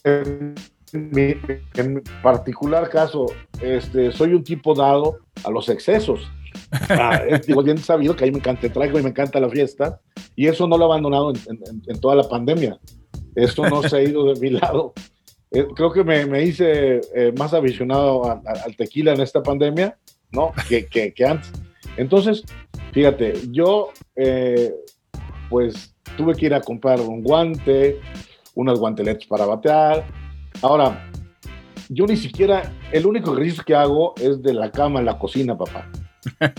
en 0.05 0.55
mi, 0.93 1.35
en 1.75 2.03
particular 2.23 2.89
caso, 2.89 3.27
este, 3.61 4.13
soy 4.13 4.35
un 4.35 4.45
tipo 4.45 4.75
dado 4.75 5.19
a 5.45 5.51
los 5.51 5.69
excesos. 5.69 6.31
Ah, 6.91 7.23
digo, 7.47 7.63
bien 7.63 7.79
sabido 7.79 8.15
que 8.15 8.25
a 8.25 8.27
mí 8.27 8.33
me 8.33 8.39
encanta 8.39 8.67
el 8.67 8.73
trago 8.73 8.99
y 8.99 9.03
me 9.03 9.11
encanta 9.11 9.41
la 9.41 9.49
fiesta, 9.49 10.01
y 10.37 10.47
eso 10.47 10.67
no 10.69 10.77
lo 10.77 10.85
he 10.85 10.87
abandonado 10.87 11.33
en, 11.33 12.01
toda 12.01 12.15
la 12.15 12.29
pandemia. 12.29 12.79
Esto 13.35 13.69
no 13.69 13.83
se 13.83 13.97
ha 13.97 14.03
ido 14.03 14.33
de 14.33 14.41
mi 14.41 14.51
lado. 14.51 14.93
Eh, 15.51 15.67
creo 15.75 15.93
que 15.93 16.05
me, 16.05 16.27
me 16.27 16.43
hice 16.43 17.01
eh, 17.15 17.33
más 17.37 17.53
aficionado 17.53 18.25
al 18.25 18.77
tequila 18.77 19.13
en 19.13 19.21
esta 19.21 19.43
pandemia, 19.43 19.99
¿no? 20.31 20.53
Que, 20.69 20.87
que, 20.87 21.13
que 21.13 21.25
antes. 21.25 21.53
Entonces, 21.97 22.45
fíjate, 22.93 23.35
yo, 23.51 23.91
eh, 24.17 24.73
pues, 25.49 25.95
tuve 26.17 26.35
que 26.35 26.47
ir 26.47 26.55
a 26.55 26.61
comprar 26.61 27.01
un 27.01 27.23
guante, 27.23 28.01
unas 28.55 28.79
guanteletas 28.79 29.27
para 29.27 29.47
batear. 29.47 30.05
Ahora, 30.61 31.11
yo 31.89 32.07
ni 32.07 32.17
siquiera, 32.17 32.73
el 32.91 33.07
único 33.07 33.33
ejercicio 33.33 33.65
que 33.65 33.75
hago 33.75 34.15
es 34.17 34.43
de 34.43 34.55
la 34.55 34.71
cama 34.71 35.01
en 35.01 35.07
la 35.07 35.19
cocina, 35.19 35.57
papá. 35.57 35.89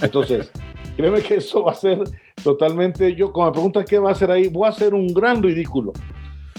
Entonces, 0.01 0.51
créeme 0.97 1.21
que 1.21 1.35
eso 1.35 1.63
va 1.63 1.71
a 1.71 1.75
ser 1.75 1.99
totalmente, 2.43 3.15
yo 3.15 3.31
como 3.31 3.47
me 3.47 3.51
preguntan 3.51 3.85
qué 3.85 3.99
va 3.99 4.09
a 4.09 4.13
hacer 4.13 4.29
ahí, 4.31 4.47
voy 4.47 4.67
a 4.67 4.69
hacer 4.69 4.93
un 4.93 5.07
gran 5.13 5.41
ridículo, 5.41 5.93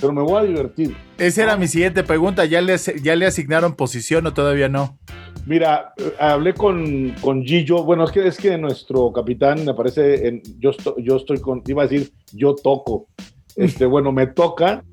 pero 0.00 0.12
me 0.12 0.22
voy 0.22 0.42
a 0.42 0.44
divertir. 0.44 0.96
Esa 1.18 1.42
era 1.44 1.56
mi 1.56 1.68
siguiente 1.68 2.02
pregunta, 2.02 2.44
¿ya 2.44 2.60
le, 2.60 2.76
ya 3.02 3.16
le 3.16 3.26
asignaron 3.26 3.74
posición 3.74 4.26
o 4.26 4.34
todavía 4.34 4.68
no? 4.68 4.98
Mira, 5.46 5.92
hablé 6.18 6.54
con, 6.54 7.10
con 7.20 7.44
Gillo, 7.44 7.84
bueno, 7.84 8.04
es 8.04 8.12
que, 8.12 8.26
es 8.26 8.38
que 8.38 8.56
nuestro 8.56 9.12
capitán 9.12 9.64
me 9.64 9.74
parece, 9.74 10.26
en, 10.26 10.42
yo, 10.58 10.70
yo 10.98 11.16
estoy 11.16 11.38
con, 11.40 11.62
iba 11.66 11.82
a 11.82 11.86
decir, 11.86 12.12
yo 12.32 12.54
toco, 12.54 13.08
este, 13.56 13.86
bueno, 13.86 14.12
me 14.12 14.28
toca. 14.28 14.84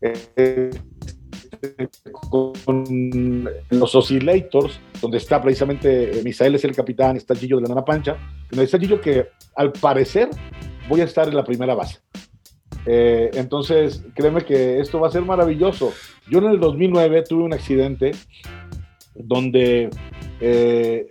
Eh, 0.00 0.70
con 2.30 3.48
los 3.70 3.94
Oscillators, 3.94 4.80
donde 5.00 5.18
está 5.18 5.42
precisamente 5.42 6.18
eh, 6.18 6.22
Misael 6.22 6.54
es 6.54 6.64
el 6.64 6.74
capitán, 6.74 7.16
está 7.16 7.34
Gillo 7.34 7.56
de 7.56 7.62
la 7.62 7.68
Nana 7.68 7.84
Pancha, 7.84 8.16
donde 8.50 8.64
está 8.64 8.78
Gillo 8.78 9.00
que 9.00 9.28
al 9.56 9.72
parecer 9.72 10.30
voy 10.88 11.02
a 11.02 11.04
estar 11.04 11.28
en 11.28 11.36
la 11.36 11.44
primera 11.44 11.74
base. 11.74 11.98
Eh, 12.86 13.30
entonces, 13.34 14.02
créeme 14.14 14.42
que 14.42 14.80
esto 14.80 15.00
va 15.00 15.08
a 15.08 15.10
ser 15.10 15.22
maravilloso. 15.22 15.92
Yo 16.30 16.38
en 16.38 16.46
el 16.46 16.60
2009 16.60 17.24
tuve 17.28 17.42
un 17.42 17.52
accidente 17.52 18.12
donde 19.14 19.90
eh, 20.40 21.10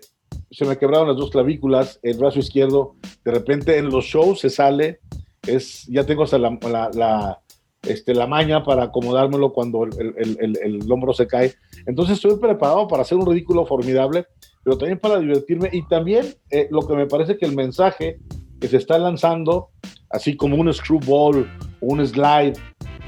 se 0.51 0.65
me 0.65 0.77
quebraron 0.77 1.07
las 1.07 1.17
dos 1.17 1.31
clavículas, 1.31 1.99
el 2.01 2.17
brazo 2.17 2.39
izquierdo, 2.39 2.95
de 3.23 3.31
repente 3.31 3.77
en 3.77 3.89
los 3.89 4.05
shows 4.05 4.39
se 4.39 4.49
sale 4.49 4.99
es, 5.47 5.85
ya 5.87 6.05
tengo 6.05 6.23
hasta 6.23 6.37
la, 6.37 7.39
este, 7.83 8.13
la 8.13 8.27
maña 8.27 8.63
para 8.63 8.83
acomodármelo 8.83 9.53
cuando 9.53 9.83
el, 9.83 10.13
el, 10.17 10.57
el, 10.61 10.91
hombro 10.91 11.13
se 11.13 11.27
cae. 11.27 11.53
Entonces 11.85 12.15
estoy 12.15 12.37
preparado 12.37 12.87
para 12.87 13.03
hacer 13.03 13.17
un 13.17 13.25
ridículo 13.25 13.65
formidable, 13.65 14.25
pero 14.63 14.77
también 14.77 14.99
para 14.99 15.19
divertirme 15.19 15.69
y 15.71 15.87
también 15.87 16.25
eh, 16.51 16.67
lo 16.71 16.85
que 16.85 16.95
me 16.95 17.07
parece 17.07 17.37
que 17.37 17.45
el 17.45 17.55
mensaje 17.55 18.19
que 18.59 18.67
se 18.67 18.77
está 18.77 18.97
lanzando, 18.97 19.69
así 20.09 20.35
como 20.35 20.57
un 20.57 20.73
screwball, 20.73 21.49
un 21.81 22.05
slide 22.05 22.53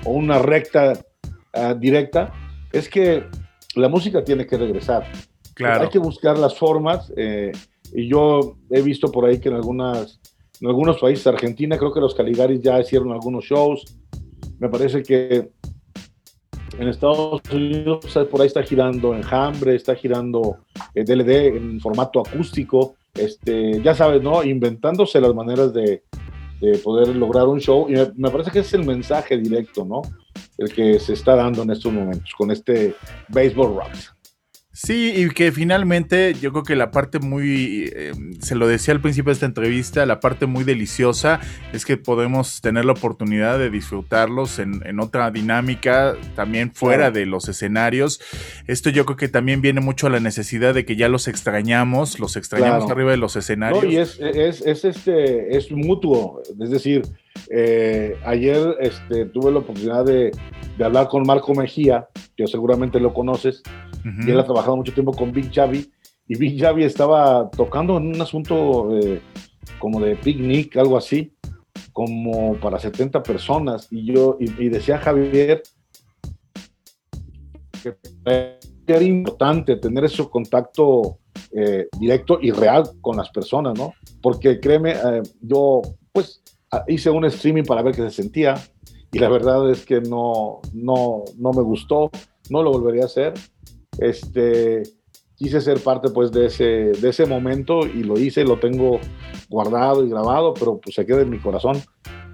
o 0.06 0.12
una 0.12 0.40
recta 0.40 0.94
uh, 1.54 1.76
directa, 1.78 2.34
es 2.72 2.88
que 2.88 3.26
la 3.75 3.88
música 3.88 4.24
tiene 4.24 4.46
que 4.46 4.58
regresar. 4.58 5.06
Claro. 5.54 5.84
Hay 5.84 5.90
que 5.90 6.00
buscar 6.00 6.38
las 6.38 6.58
formas. 6.58 7.12
Eh, 7.16 7.51
y 7.94 8.08
yo 8.08 8.56
he 8.70 8.82
visto 8.82 9.12
por 9.12 9.25
ahí 9.25 9.40
que 9.40 9.50
en, 9.50 9.56
algunas, 9.56 10.20
en 10.60 10.68
algunos 10.68 11.00
países, 11.00 11.28
Argentina, 11.28 11.78
creo 11.78 11.94
que 11.94 12.00
los 12.00 12.16
Caligaris 12.16 12.62
ya 12.62 12.80
hicieron 12.80 13.12
algunos 13.12 13.46
shows. 13.46 13.86
Me 14.60 14.70
parece 14.70 15.04
que 15.04 15.50
en 16.80 16.88
Estados 16.88 17.42
Unidos 17.51 18.06
por 18.30 18.42
ahí 18.42 18.48
está 18.48 18.63
girando 18.63 19.13
Enjambre, 19.13 19.75
está 19.75 19.96
girando 19.96 20.58
DLD 20.96 21.30
eh, 21.30 21.48
en 21.48 21.80
formato 21.80 22.22
acústico. 22.22 22.96
Este, 23.13 23.82
ya 23.82 23.94
sabes, 23.94 24.22
¿no? 24.22 24.44
Inventándose 24.44 25.20
las 25.20 25.36
maneras 25.36 25.74
de, 25.74 26.04
de 26.62 26.78
poder 26.78 27.10
lograr 27.16 27.48
un 27.48 27.60
show. 27.60 27.88
Y 27.90 27.94
me, 27.94 28.12
me, 28.16 28.30
parece 28.30 28.51
que 28.51 28.60
es 28.60 28.74
el 28.74 28.86
mensaje 28.86 29.38
directo, 29.38 29.84
¿no? 29.84 30.01
El 30.62 30.72
que 30.72 31.00
se 31.00 31.13
está 31.13 31.36
dando 31.36 31.63
en 31.63 31.72
estos 31.72 31.91
momentos 31.91 32.32
con 32.38 32.51
este 32.51 32.96
Baseball 33.30 33.75
Rocks. 33.75 34.13
Sí, 34.74 35.12
y 35.15 35.30
que 35.30 35.51
finalmente 35.51 36.34
yo 36.41 36.51
creo 36.51 36.63
que 36.63 36.75
la 36.75 36.91
parte 36.91 37.20
muy, 37.20 37.91
eh, 37.94 38.13
se 38.39 38.56
lo 38.56 38.68
decía 38.68 38.94
al 38.94 39.01
principio 39.01 39.30
de 39.30 39.34
esta 39.34 39.46
entrevista, 39.46 40.06
la 40.06 40.22
parte 40.22 40.46
muy 40.46 40.63
deliciosa 40.63 41.41
es 41.74 41.84
que 41.84 41.98
podemos 41.98 42.62
tener 42.62 42.86
la 42.86 42.94
oportunidad 42.94 43.60
de 43.60 43.70
disfrutarlos 43.70 44.60
en, 44.60 44.82
en 44.86 45.01
otra 45.01 45.30
dinámica, 45.30 46.15
también 46.36 46.72
fuera 46.74 47.12
de 47.12 47.25
los 47.25 47.50
escenarios. 47.50 48.22
Esto 48.65 48.89
yo 48.89 49.06
creo 49.06 49.18
que 49.18 49.27
también 49.27 49.62
viene 49.62 49.82
mucho 49.82 50.08
a 50.08 50.10
la 50.10 50.22
necesidad 50.22 50.74
de 50.74 50.86
que 50.86 50.96
ya 50.96 51.10
los 51.10 51.27
extrañamos, 51.27 52.20
los 52.20 52.38
extrañamos 52.38 52.86
claro. 52.86 52.94
arriba 52.94 53.12
de 53.12 53.18
los 53.18 53.36
escenarios. 53.36 53.84
No, 53.84 53.89
y 53.89 53.98
es, 53.98 54.20
es, 54.22 54.62
es, 54.62 54.86
este, 54.86 55.58
es 55.58 55.70
mutuo, 55.70 56.41
es 56.60 56.70
decir, 56.70 57.01
eh, 57.53 58.15
ayer 58.24 58.77
este, 58.79 59.25
tuve 59.25 59.51
la 59.51 59.60
oportunidad 59.60 60.05
de, 60.05 60.31
de, 60.77 60.84
hablar 60.86 61.10
con 61.10 61.24
Marco 61.24 61.53
Mejía, 61.53 62.08
que 62.38 62.48
seguramente 62.48 63.00
lo 63.00 63.13
conoces, 63.13 63.62
uh 64.05 64.08
-huh. 64.08 64.27
y 64.27 64.31
él 64.31 64.39
ha 64.39 64.46
trabajado 64.46 64.77
mucho 64.77 64.93
tiempo 64.93 65.12
con 65.12 65.34
Big 65.34 65.53
Javi, 65.53 65.91
y 66.27 66.38
Big 66.38 66.62
Javi 66.62 66.86
estaba 66.86 67.50
tocando 67.50 67.98
en 67.98 68.08
un 68.08 68.22
asunto 68.22 68.98
eh, 68.98 69.22
como 69.79 70.00
de 70.00 70.15
picnic, 70.15 70.77
algo 70.77 70.98
así, 70.98 71.34
como 71.91 72.55
para 72.55 72.79
70 72.79 73.22
personas, 73.22 73.88
y 73.91 74.05
yo, 74.05 74.38
y, 74.39 74.65
y 74.65 74.70
decía 74.70 74.98
Javier 74.98 75.62
que 77.84 78.58
era 78.88 79.03
importante 79.03 79.75
tener 79.75 80.05
ese 80.05 80.24
contacto 80.29 81.17
eh, 81.51 81.88
directo 82.00 82.39
y 82.41 82.51
real 82.51 82.84
con 83.01 83.17
las 83.17 83.29
personas, 83.29 83.77
¿no? 83.77 83.93
Porque 84.22 84.60
créeme, 84.60 84.96
yo 85.41 85.81
pues 86.12 86.43
hice 86.88 87.10
un 87.10 87.25
streaming 87.25 87.63
para 87.63 87.82
ver 87.82 87.96
qué 87.96 88.04
se 88.04 88.22
sentía 88.22 88.56
y 89.12 89.20
la 89.20 89.30
verdad 89.30 89.70
es 89.70 89.86
que 89.86 90.00
no, 90.01 90.62
no, 90.74 91.24
no 91.38 91.51
me 91.51 91.62
gustó, 91.62 92.10
no 92.50 92.63
lo 92.63 92.72
volvería 92.72 93.04
a 93.04 93.08
hacer. 93.08 93.34
Este, 94.00 94.84
quise 95.36 95.60
ser 95.60 95.82
parte 95.82 96.10
pues 96.10 96.32
de 96.32 96.46
ese, 96.46 96.63
de 96.63 97.10
ese 97.10 97.25
momento 97.25 97.86
y 97.86 98.04
lo 98.04 98.18
hice, 98.18 98.46
lo 98.46 98.58
tengo 98.58 99.00
guardado 99.50 100.06
y 100.06 100.10
grabado, 100.10 100.54
pero 100.54 100.80
pues 100.80 100.96
se 100.96 101.06
queda 101.06 101.22
en 101.22 101.30
mi 101.30 101.40
corazón. 101.40 101.82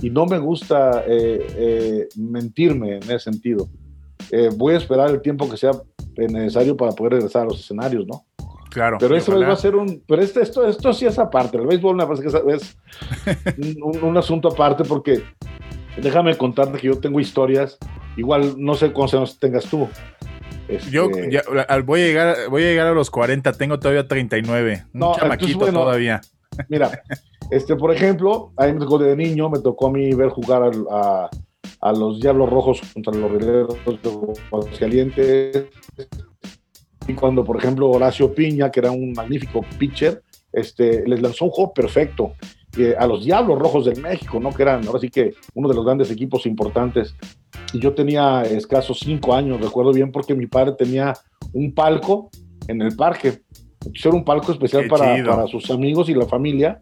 Y 0.02 0.12
no 0.12 0.28
me 0.28 0.38
gusta 0.38 1.04
eh, 1.08 1.48
eh, 1.58 2.08
mentirme 2.16 2.98
en 2.98 3.04
ese 3.04 3.20
sentido. 3.20 3.68
Eh, 4.32 4.50
voy 4.56 4.76
a 4.76 4.78
esperar 4.78 5.10
el 5.10 5.22
tiempo 5.22 5.50
que 5.50 5.58
sea 5.58 5.72
necesario 6.16 6.78
para 6.78 6.92
poder 6.92 7.14
regresar 7.14 7.44
a 7.44 7.46
los 7.46 7.60
escenarios, 7.60 8.06
¿no? 8.06 8.26
Claro. 8.70 8.98
Pero 9.00 9.16
eso 9.16 9.40
va 9.40 9.54
a 9.54 9.56
ser 9.56 9.76
un. 9.76 10.04
Pero 10.08 10.22
este, 10.22 10.42
esto, 10.42 10.68
esto 10.68 10.94
sí 10.94 11.06
es 11.06 11.18
aparte. 11.20 11.58
El 11.58 11.68
béisbol 11.68 11.96
me 11.96 12.06
parece 12.06 12.24
que 12.24 12.54
es, 12.54 12.78
un, 13.82 14.04
un, 14.04 14.18
asunto 14.18 14.50
aparte 14.50 14.84
porque 14.84 15.24
déjame 16.02 16.36
contarte 16.38 16.78
que 16.78 16.88
yo 16.88 17.00
tengo 17.00 17.20
historias. 17.20 17.78
Igual 18.18 18.56
no 18.58 18.76
sé 18.76 18.92
cuántos 18.92 19.40
tengas 19.40 19.66
tú. 19.66 19.88
Este... 20.68 20.92
Yo 20.92 21.10
ya, 21.30 21.44
voy, 21.86 22.02
a 22.02 22.06
llegar, 22.06 22.36
voy 22.50 22.64
a 22.64 22.66
llegar 22.66 22.88
a 22.88 22.92
los 22.92 23.10
40, 23.10 23.54
tengo 23.54 23.80
todavía 23.80 24.08
39. 24.08 24.86
Un 24.94 25.00
no, 25.00 25.16
chamaquito 25.16 25.52
entonces, 25.52 25.58
bueno, 25.58 25.80
todavía. 25.82 26.22
Mira, 26.68 27.04
este, 27.52 27.76
por 27.76 27.94
ejemplo, 27.94 28.52
a 28.58 28.66
mí 28.66 28.74
me 28.74 28.80
tocó 28.80 28.98
de 28.98 29.16
niño, 29.16 29.50
me 29.50 29.60
tocó 29.60 29.88
a 29.88 29.92
mí 29.92 30.14
ver 30.14 30.30
jugar 30.30 30.64
a, 30.64 30.72
a, 30.92 31.30
a 31.82 31.92
los 31.94 32.20
Diablos 32.20 32.50
Rojos 32.50 32.82
contra 32.94 33.14
los 33.14 33.32
Rieleros 33.32 33.78
de 33.86 34.78
Calientes 34.78 35.66
y 37.08 37.14
cuando, 37.14 37.44
por 37.44 37.58
ejemplo, 37.58 37.90
Horacio 37.90 38.34
Piña, 38.34 38.70
que 38.70 38.82
era 38.82 38.92
un 38.92 39.14
magnífico 39.14 39.62
pitcher, 39.78 40.22
este, 40.52 41.08
les 41.08 41.22
lanzó 41.22 41.46
un 41.46 41.52
juego 41.52 41.74
perfecto 41.74 42.34
eh, 42.78 42.96
a 42.98 43.08
los 43.08 43.24
Diablos 43.24 43.58
Rojos 43.60 43.86
del 43.86 44.02
México, 44.02 44.40
¿no? 44.40 44.52
Que 44.52 44.64
eran 44.64 44.86
ahora 44.86 45.00
sí 45.00 45.10
que 45.10 45.34
uno 45.54 45.70
de 45.70 45.76
los 45.76 45.86
grandes 45.86 46.12
equipos 46.12 46.46
importantes. 46.46 47.16
Y 47.74 47.80
yo 47.80 47.94
tenía 47.94 48.44
escasos 48.44 49.00
cinco 49.00 49.34
años, 49.34 49.62
recuerdo 49.62 49.94
bien, 49.94 50.12
porque 50.12 50.36
mi 50.36 50.48
padre 50.48 50.74
tenía 50.78 51.14
un 51.54 51.74
palco 51.74 52.30
en 52.68 52.82
el 52.82 52.96
parque. 52.96 53.42
Era 53.94 54.14
un 54.14 54.26
palco 54.26 54.52
especial 54.52 54.88
para, 54.88 55.24
para, 55.24 55.48
sus 55.48 55.72
amigos 55.72 56.10
y 56.10 56.14
la 56.14 56.26
familia. 56.26 56.78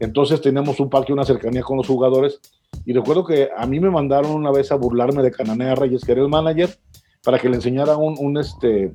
Entonces 0.00 0.40
teníamos 0.40 0.80
un 0.80 0.88
parque, 0.88 1.12
una 1.12 1.24
cercanía 1.24 1.62
con 1.62 1.76
los 1.76 1.86
jugadores. 1.86 2.40
Y 2.86 2.92
recuerdo 2.92 3.24
que 3.24 3.48
a 3.56 3.66
mí 3.66 3.80
me 3.80 3.90
mandaron 3.90 4.32
una 4.32 4.50
vez 4.50 4.72
a 4.72 4.76
burlarme 4.76 5.22
de 5.22 5.30
Cananea 5.30 5.74
Reyes, 5.74 6.04
que 6.04 6.12
era 6.12 6.22
el 6.22 6.28
manager, 6.28 6.70
para 7.22 7.38
que 7.38 7.48
le 7.48 7.56
enseñara 7.56 7.96
un, 7.96 8.16
un 8.18 8.38
este, 8.38 8.94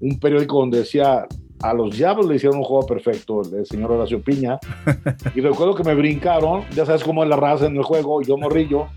un 0.00 0.18
periódico 0.18 0.58
donde 0.58 0.78
decía 0.78 1.26
a 1.62 1.72
los 1.72 1.96
Diablos 1.96 2.26
le 2.26 2.36
hicieron 2.36 2.58
un 2.58 2.64
juego 2.64 2.86
perfecto, 2.86 3.40
el 3.40 3.66
señor 3.66 3.92
Horacio 3.92 4.20
Piña. 4.22 4.58
Y 5.34 5.40
recuerdo 5.40 5.74
que 5.74 5.84
me 5.84 5.94
brincaron, 5.94 6.64
ya 6.74 6.84
sabes 6.84 7.02
cómo 7.02 7.22
es 7.22 7.30
la 7.30 7.36
raza 7.36 7.66
en 7.66 7.76
el 7.76 7.82
juego, 7.82 8.22
yo 8.22 8.36
morrillo. 8.36 8.88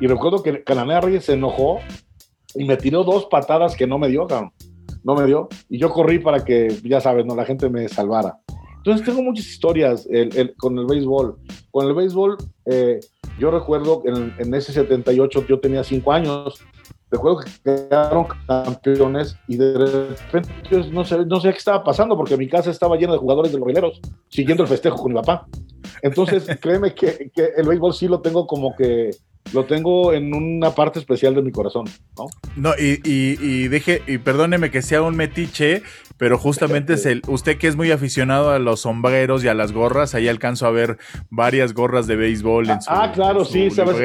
Y 0.00 0.06
recuerdo 0.06 0.42
que 0.42 0.64
Cananea 0.64 1.00
Reyes 1.00 1.24
se 1.24 1.34
enojó 1.34 1.78
y 2.54 2.64
me 2.64 2.76
tiró 2.76 3.04
dos 3.04 3.26
patadas 3.26 3.76
que 3.76 3.86
no 3.86 3.98
me 3.98 4.08
dio, 4.08 4.26
cabrón. 4.26 4.52
No 5.04 5.14
me 5.14 5.26
dio. 5.26 5.48
Y 5.68 5.78
yo 5.78 5.90
corrí 5.90 6.18
para 6.18 6.44
que, 6.44 6.68
ya 6.82 7.00
sabes, 7.00 7.26
no, 7.26 7.34
la 7.34 7.44
gente 7.44 7.68
me 7.68 7.88
salvara. 7.88 8.38
Entonces 8.78 9.06
tengo 9.06 9.22
muchas 9.22 9.46
historias 9.46 10.06
el, 10.10 10.36
el, 10.36 10.54
con 10.56 10.76
el 10.78 10.86
béisbol. 10.86 11.38
Con 11.70 11.86
el 11.86 11.94
béisbol, 11.94 12.36
eh, 12.66 13.00
yo 13.38 13.50
recuerdo 13.50 14.02
en, 14.04 14.34
en 14.38 14.54
ese 14.54 14.72
78 14.72 15.46
yo 15.46 15.60
tenía 15.60 15.84
cinco 15.84 16.12
años 16.12 16.62
recuerdo 17.14 17.40
que 17.40 17.50
quedaron 17.64 18.26
campeones 18.46 19.36
y 19.48 19.56
de 19.56 19.78
repente 19.78 20.50
yo 20.70 20.84
no 20.90 21.04
sé, 21.04 21.24
no 21.24 21.40
sé 21.40 21.50
qué 21.50 21.58
estaba 21.58 21.82
pasando 21.82 22.16
porque 22.16 22.36
mi 22.36 22.48
casa 22.48 22.70
estaba 22.70 22.96
llena 22.96 23.12
de 23.12 23.18
jugadores 23.18 23.52
de 23.52 23.58
los 23.58 23.66
rileros 23.66 24.00
siguiendo 24.28 24.62
el 24.62 24.68
festejo 24.68 24.96
con 24.96 25.12
mi 25.12 25.20
papá. 25.20 25.46
Entonces, 26.02 26.46
créeme 26.60 26.94
que, 26.94 27.30
que, 27.34 27.50
el 27.56 27.66
béisbol 27.66 27.94
sí 27.94 28.08
lo 28.08 28.20
tengo 28.20 28.46
como 28.46 28.74
que 28.76 29.10
lo 29.52 29.66
tengo 29.66 30.12
en 30.12 30.34
una 30.34 30.74
parte 30.74 30.98
especial 30.98 31.34
de 31.34 31.42
mi 31.42 31.52
corazón, 31.52 31.84
¿no? 32.16 32.26
No, 32.56 32.70
y, 32.78 33.00
y, 33.04 33.36
y 33.40 33.68
deje, 33.68 34.02
y 34.06 34.18
perdóneme 34.18 34.70
que 34.70 34.80
sea 34.80 35.02
un 35.02 35.16
metiche, 35.16 35.82
pero 36.16 36.38
justamente 36.38 36.94
es 36.94 37.04
el, 37.06 37.22
usted 37.28 37.58
que 37.58 37.68
es 37.68 37.76
muy 37.76 37.90
aficionado 37.90 38.50
a 38.50 38.58
los 38.58 38.80
sombreros 38.80 39.44
y 39.44 39.48
a 39.48 39.54
las 39.54 39.72
gorras, 39.72 40.14
ahí 40.14 40.28
alcanzo 40.28 40.66
a 40.66 40.70
ver 40.70 40.98
varias 41.30 41.74
gorras 41.74 42.06
de 42.06 42.16
béisbol 42.16 42.70
en 42.70 42.80
su 42.80 42.90
Ah, 42.90 43.12
claro, 43.12 43.40
en 43.40 43.46
su 43.46 43.52
sí, 43.52 43.70
sabes. 43.70 43.96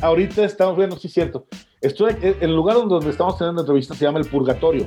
Ahorita 0.00 0.44
estamos, 0.44 0.76
bueno, 0.76 0.96
sí, 0.96 1.08
cierto. 1.08 1.46
Estoy 1.80 2.14
el 2.22 2.54
lugar 2.54 2.76
donde 2.76 3.10
estamos 3.10 3.38
teniendo 3.38 3.62
entrevistas 3.62 3.96
se 3.96 4.04
llama 4.04 4.18
el 4.18 4.26
Purgatorio. 4.26 4.86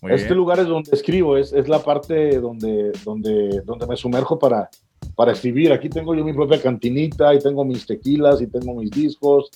Muy 0.00 0.12
este 0.12 0.28
bien. 0.28 0.38
lugar 0.38 0.58
es 0.58 0.66
donde 0.66 0.90
escribo, 0.92 1.36
es, 1.36 1.52
es 1.52 1.68
la 1.68 1.78
parte 1.78 2.40
donde, 2.40 2.90
donde, 3.04 3.62
donde 3.64 3.86
me 3.86 3.96
sumerjo 3.96 4.36
para, 4.36 4.68
para 5.14 5.30
escribir. 5.30 5.72
Aquí 5.72 5.88
tengo 5.88 6.14
yo 6.14 6.24
mi 6.24 6.32
propia 6.32 6.60
cantinita 6.60 7.32
y 7.32 7.38
tengo 7.38 7.64
mis 7.64 7.86
tequilas 7.86 8.40
y 8.40 8.48
tengo 8.48 8.74
mis 8.74 8.90
discos, 8.90 9.50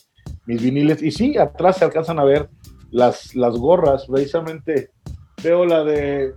mis 0.46 0.62
viniles. 0.62 1.02
Y 1.02 1.10
sí, 1.10 1.36
atrás 1.36 1.78
se 1.78 1.84
alcanzan 1.84 2.20
a 2.20 2.24
ver 2.24 2.48
las, 2.92 3.34
las 3.34 3.56
gorras. 3.56 4.06
Precisamente 4.06 4.90
veo 5.42 5.64
la 5.64 5.82
de, 5.82 6.32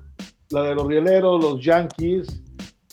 la 0.49 0.63
de 0.63 0.73
los 0.73 0.87
rieleros, 0.87 1.43
los 1.43 1.63
Yankees, 1.63 2.41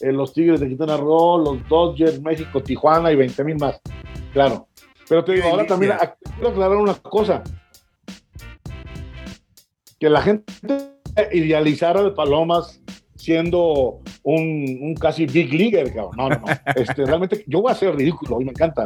eh, 0.01 0.13
los 0.13 0.35
Tigres 0.35 0.61
de 0.61 0.69
Quintana 0.69 0.99
Roo, 0.99 1.39
los 1.39 1.67
Dodgers, 1.67 2.21
México, 2.21 2.63
Tijuana 2.63 3.11
y 3.11 3.17
20 3.17 3.45
mil 3.45 3.57
más. 3.57 3.81
Claro. 4.35 4.69
Pero 5.09 5.25
te 5.25 5.33
digo, 5.35 5.49
ahora 5.49 5.67
también 5.67 5.95
quiero 6.35 6.51
aclarar 6.51 6.77
una 6.77 6.95
cosa. 6.95 7.43
Que 9.99 10.11
la 10.11 10.21
gente 10.21 10.53
idealizara 11.33 12.03
de 12.03 12.11
Palomas 12.11 12.81
siendo 13.17 14.01
un, 14.23 14.79
un, 14.83 14.95
casi 14.95 15.27
big 15.27 15.53
leaguer, 15.53 15.93
cabrón. 15.93 16.17
No, 16.17 16.29
no, 16.29 16.37
no. 16.37 16.47
Este, 16.77 17.05
realmente 17.05 17.45
yo 17.47 17.63
voy 17.63 17.73
a 17.73 17.75
ser 17.75 17.95
ridículo 17.95 18.41
y 18.41 18.45
me 18.45 18.51
encanta. 18.51 18.85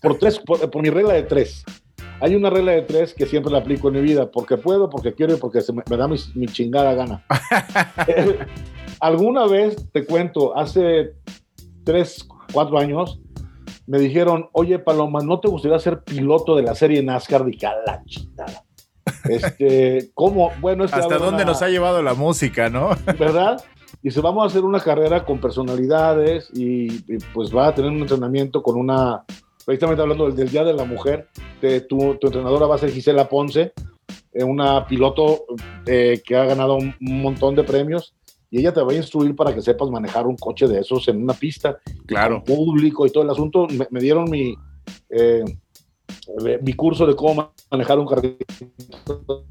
Por 0.00 0.18
tres, 0.18 0.38
por, 0.40 0.68
por, 0.70 0.82
mi 0.82 0.90
regla 0.90 1.14
de 1.14 1.22
tres. 1.22 1.64
Hay 2.20 2.34
una 2.34 2.50
regla 2.50 2.72
de 2.72 2.82
tres 2.82 3.14
que 3.14 3.26
siempre 3.26 3.52
la 3.52 3.58
aplico 3.58 3.88
en 3.88 3.94
mi 3.94 4.00
vida, 4.00 4.30
porque 4.30 4.56
puedo, 4.56 4.90
porque 4.90 5.14
quiero 5.14 5.34
y 5.34 5.36
porque 5.36 5.60
se 5.60 5.72
me, 5.72 5.82
me 5.88 5.96
da 5.96 6.08
mi, 6.08 6.16
mi, 6.34 6.46
chingada 6.46 6.94
gana. 6.94 7.24
Alguna 9.00 9.46
vez, 9.46 9.90
te 9.92 10.04
cuento, 10.04 10.56
hace 10.56 11.14
tres, 11.84 12.26
cuatro 12.52 12.78
años, 12.78 13.20
me 13.86 13.98
dijeron, 13.98 14.48
oye 14.52 14.78
Paloma, 14.78 15.20
¿no 15.22 15.40
te 15.40 15.48
gustaría 15.48 15.78
ser 15.78 16.02
piloto 16.02 16.56
de 16.56 16.62
la 16.62 16.74
serie 16.74 17.02
NASCAR? 17.02 17.44
Dije, 17.44 17.66
"A 17.66 17.74
la 17.86 18.02
chingada". 18.04 18.64
Este, 19.28 20.10
¿cómo? 20.14 20.50
Bueno, 20.60 20.84
es 20.84 20.92
que 20.92 21.00
¿Hasta 21.00 21.18
dónde 21.18 21.42
una- 21.42 21.52
nos 21.52 21.62
ha 21.62 21.68
llevado 21.68 22.02
la 22.02 22.14
música, 22.14 22.68
no? 22.70 22.90
¿verdad? 23.18 23.62
Dice, 24.02 24.20
vamos 24.20 24.42
a 24.44 24.46
hacer 24.46 24.64
una 24.64 24.80
carrera 24.80 25.24
con 25.24 25.38
personalidades 25.38 26.48
y, 26.54 26.92
y, 27.12 27.18
pues 27.34 27.54
va 27.54 27.68
a 27.68 27.74
tener 27.74 27.90
un 27.90 28.00
entrenamiento 28.00 28.62
con 28.62 28.76
una, 28.76 29.24
precisamente 29.64 30.02
hablando 30.02 30.26
del, 30.26 30.34
del 30.36 30.50
Día 30.50 30.64
de 30.64 30.72
la 30.74 30.84
Mujer, 30.84 31.28
te- 31.60 31.82
tu, 31.82 32.16
tu 32.16 32.26
entrenadora 32.28 32.66
va 32.66 32.74
a 32.76 32.78
ser 32.78 32.90
Gisela 32.90 33.28
Ponce, 33.28 33.72
eh, 34.32 34.42
una 34.44 34.86
piloto 34.86 35.44
eh, 35.86 36.20
que 36.24 36.36
ha 36.36 36.44
ganado 36.44 36.74
un, 36.76 36.94
un 37.00 37.20
montón 37.22 37.54
de 37.54 37.62
premios 37.64 38.14
y 38.52 38.58
ella 38.60 38.72
te 38.72 38.82
va 38.82 38.92
a 38.92 38.94
instruir 38.94 39.34
para 39.34 39.52
que 39.54 39.62
sepas 39.62 39.88
manejar 39.88 40.26
un 40.26 40.36
coche 40.36 40.68
de 40.68 40.78
esos 40.80 41.08
en 41.08 41.22
una 41.22 41.32
pista, 41.32 41.78
Claro. 42.06 42.44
público 42.44 43.06
y 43.06 43.10
todo 43.10 43.24
el 43.24 43.30
asunto. 43.30 43.66
Me, 43.68 43.88
me 43.90 43.98
dieron 43.98 44.30
mi, 44.30 44.54
eh, 45.08 45.42
mi 46.60 46.74
curso 46.74 47.06
de 47.06 47.16
cómo 47.16 47.50
manejar 47.70 47.98
un 47.98 48.06
carrito 48.06 48.44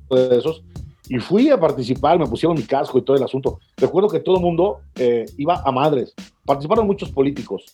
de 0.09 0.37
esos 0.37 0.63
y 1.09 1.17
fui 1.17 1.49
a 1.49 1.59
participar, 1.59 2.19
me 2.19 2.27
pusieron 2.27 2.55
mi 2.55 2.63
casco 2.63 2.99
y 2.99 3.01
todo 3.01 3.17
el 3.17 3.23
asunto. 3.23 3.59
Recuerdo 3.75 4.07
que 4.07 4.19
todo 4.19 4.35
el 4.35 4.41
mundo 4.43 4.81
eh, 4.95 5.25
iba 5.37 5.61
a 5.65 5.71
madres, 5.71 6.13
participaron 6.45 6.85
muchos 6.85 7.09
políticos, 7.11 7.65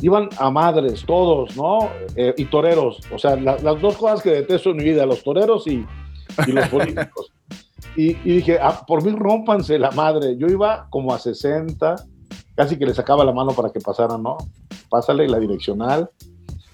iban 0.00 0.28
a 0.38 0.50
madres, 0.50 1.04
todos, 1.06 1.56
¿no? 1.56 1.88
Eh, 2.16 2.34
y 2.36 2.46
toreros, 2.46 2.98
o 3.12 3.18
sea, 3.18 3.36
la- 3.36 3.58
las 3.58 3.80
dos 3.80 3.96
cosas 3.96 4.20
que 4.22 4.30
detesto 4.30 4.70
en 4.70 4.78
mi 4.78 4.84
vida, 4.84 5.06
los 5.06 5.22
toreros 5.22 5.66
y, 5.68 5.86
y 6.46 6.50
los 6.52 6.68
políticos. 6.68 7.32
Y, 7.96 8.10
y 8.24 8.36
dije, 8.36 8.58
ah, 8.60 8.84
por 8.86 9.04
mí 9.04 9.12
rompanse 9.12 9.78
la 9.78 9.90
madre. 9.92 10.36
Yo 10.36 10.46
iba 10.48 10.88
como 10.90 11.14
a 11.14 11.18
60, 11.18 11.96
casi 12.54 12.78
que 12.78 12.86
le 12.86 12.94
sacaba 12.94 13.24
la 13.24 13.32
mano 13.32 13.52
para 13.52 13.70
que 13.70 13.80
pasaran, 13.80 14.22
¿no? 14.22 14.36
Pásale 14.88 15.28
la 15.28 15.38
direccional. 15.38 16.10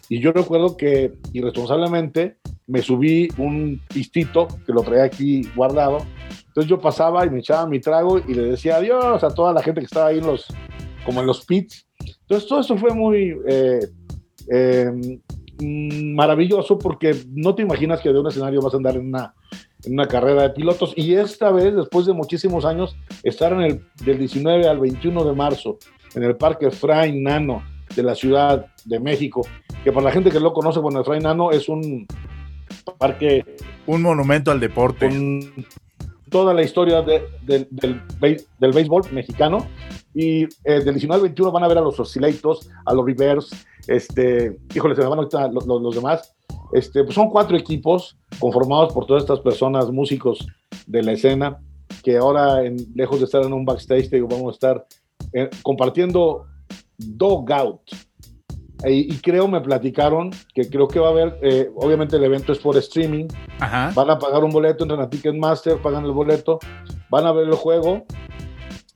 Y 0.09 0.21
yo 0.21 0.33
recuerdo 0.33 0.77
que 0.77 1.13
irresponsablemente 1.33 2.39
me 2.67 2.83
subí 2.83 3.29
un 3.39 3.81
pistito 3.89 4.49
que 4.67 4.73
lo 4.73 4.83
traía 4.83 5.05
aquí 5.05 5.43
guardado. 5.55 5.99
Entonces 6.49 6.69
yo 6.69 6.81
pasaba 6.81 7.25
y 7.25 7.31
me 7.31 7.39
echaba 7.39 7.67
mi 7.67 7.81
trago 7.81 8.19
y 8.19 8.35
le 8.35 8.43
decía 8.43 8.77
adiós 8.77 9.23
a 9.23 9.31
toda 9.33 9.53
la 9.53 9.63
gente 9.63 9.81
que 9.81 9.87
estaba 9.87 10.09
ahí 10.09 10.19
en 10.19 10.27
los, 10.27 10.47
como 11.05 11.21
en 11.21 11.27
los 11.27 11.45
pits. 11.45 11.87
Entonces 12.23 12.49
todo 12.49 12.61
eso 12.61 12.77
fue 12.77 12.93
muy 12.93 13.37
eh, 13.47 13.87
eh, 14.53 14.91
mm, 15.61 16.15
maravilloso 16.15 16.77
porque 16.77 17.15
no 17.29 17.55
te 17.55 17.63
imaginas 17.63 18.01
que 18.01 18.13
de 18.13 18.19
un 18.19 18.27
escenario 18.27 18.61
vas 18.61 18.75
a 18.75 18.79
andar 18.79 18.97
en 18.97 19.07
una, 19.07 19.35
en 19.85 19.93
una 19.95 20.07
carrera 20.07 20.43
de 20.43 20.51
pilotos. 20.51 20.93
Y 20.97 21.15
esta 21.15 21.51
vez, 21.51 21.75
después 21.75 22.07
de 22.07 22.13
muchísimos 22.13 22.65
años, 22.65 22.97
estar 23.23 23.53
en 23.53 23.61
el 23.63 23.85
del 24.05 24.19
19 24.19 24.69
al 24.69 24.79
21 24.81 25.25
de 25.25 25.33
marzo 25.35 25.79
en 26.15 26.23
el 26.25 26.37
Parque 26.37 26.71
Fray 26.71 27.21
Nano 27.21 27.63
de 27.95 28.03
la 28.03 28.15
Ciudad 28.15 28.67
de 28.85 29.01
México, 29.01 29.47
que 29.85 29.93
para 29.93 30.05
la 30.07 30.13
gente 30.13 30.31
que 30.31 30.41
lo 30.41 30.53
conoce, 30.53 30.79
bueno, 30.81 30.99
el 31.01 31.05
Fray 31.05 31.21
Nano 31.21 31.51
es 31.51 31.69
un 31.69 32.07
parque 32.99 33.45
Un 33.87 34.03
monumento 34.03 34.51
al 34.51 34.61
deporte. 34.61 35.09
con 35.09 35.41
toda 36.31 36.55
la 36.55 36.63
historia 36.63 37.03
de- 37.03 37.25
del, 37.43 37.67
del, 37.71 38.01
del 38.59 38.73
béisbol 38.73 39.03
mexicano. 39.13 39.67
Y 40.15 40.43
eh, 40.65 40.81
del 40.85 40.95
19 40.95 41.15
al 41.15 41.23
21 41.23 41.53
van 41.53 41.65
a 41.65 41.69
ver 41.69 41.79
a 41.79 41.83
los 41.83 41.99
Oscillatos, 41.99 42.69
a 42.85 42.93
los 42.95 43.05
Rivers, 43.07 43.51
este, 43.87 44.59
híjole, 44.75 44.95
se 44.97 45.03
me 45.03 45.09
van 45.09 45.19
ahorita 45.19 45.49
los, 45.49 45.67
los- 45.67 45.83
los 45.83 45.95
demás. 45.95 46.35
Este, 46.73 47.03
pues 47.05 47.15
son 47.15 47.31
cuatro 47.31 47.57
equipos 47.57 48.17
conformados 48.39 48.93
por 48.93 49.07
todas 49.07 49.23
estas 49.23 49.41
personas, 49.41 49.91
músicos 49.91 50.47
de 50.87 51.03
la 51.03 51.13
escena, 51.13 51.59
que 52.03 52.17
ahora, 52.17 52.65
en, 52.65 52.77
lejos 52.95 53.19
de 53.19 53.25
estar 53.25 53.43
en 53.45 53.53
un 53.53 53.65
backstage, 53.65 54.09
te 54.09 54.17
digo, 54.17 54.29
vamos 54.29 54.53
a 54.53 54.55
estar 54.55 54.87
eh, 55.33 55.51
compartiendo 55.63 56.47
Dogout. 56.97 57.81
E- 58.85 58.93
Y, 58.93 59.17
creo, 59.19 59.47
me 59.49 59.61
platicaron 59.61 60.31
que 60.55 60.69
creo 60.71 60.89
que 60.89 61.01
va 61.01 61.09
a 61.09 61.11
haber, 61.11 61.39
eh, 61.43 61.71
obviamente 61.77 62.17
el 62.17 62.25
evento 62.25 62.53
es 62.53 62.59
por 62.59 62.77
streaming, 62.79 63.27
Ajá. 63.59 63.93
van 63.95 64.09
a 64.11 64.19
pagar 64.19 64.43
un 64.45 64.51
boleto, 64.51 64.85
entran 64.85 65.01
a 65.01 65.11
Ticketmaster, 65.11 65.79
pagan 65.83 66.05
el 66.05 66.13
boleto, 66.13 66.59
van 67.11 67.27
a 67.27 67.33
ver 67.33 67.47
el 67.49 67.55
juego 67.55 68.05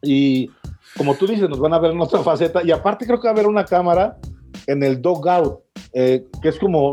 y 0.02 0.48
como 0.96 1.14
tú 1.16 1.26
dices, 1.26 1.48
nos 1.48 1.58
van 1.58 1.74
a 1.74 1.78
ver 1.78 1.90
en 1.90 2.00
otra 2.00 2.20
faceta 2.20 2.62
y 2.62 2.70
aparte 2.70 3.04
creo 3.04 3.18
que 3.20 3.26
va 3.26 3.30
a 3.32 3.34
haber 3.34 3.46
una 3.46 3.64
cámara 3.64 4.16
en 4.66 4.82
el 4.82 5.02
Dogout, 5.02 5.60
eh, 5.92 6.24
que 6.40 6.48
es 6.48 6.58
como, 6.58 6.92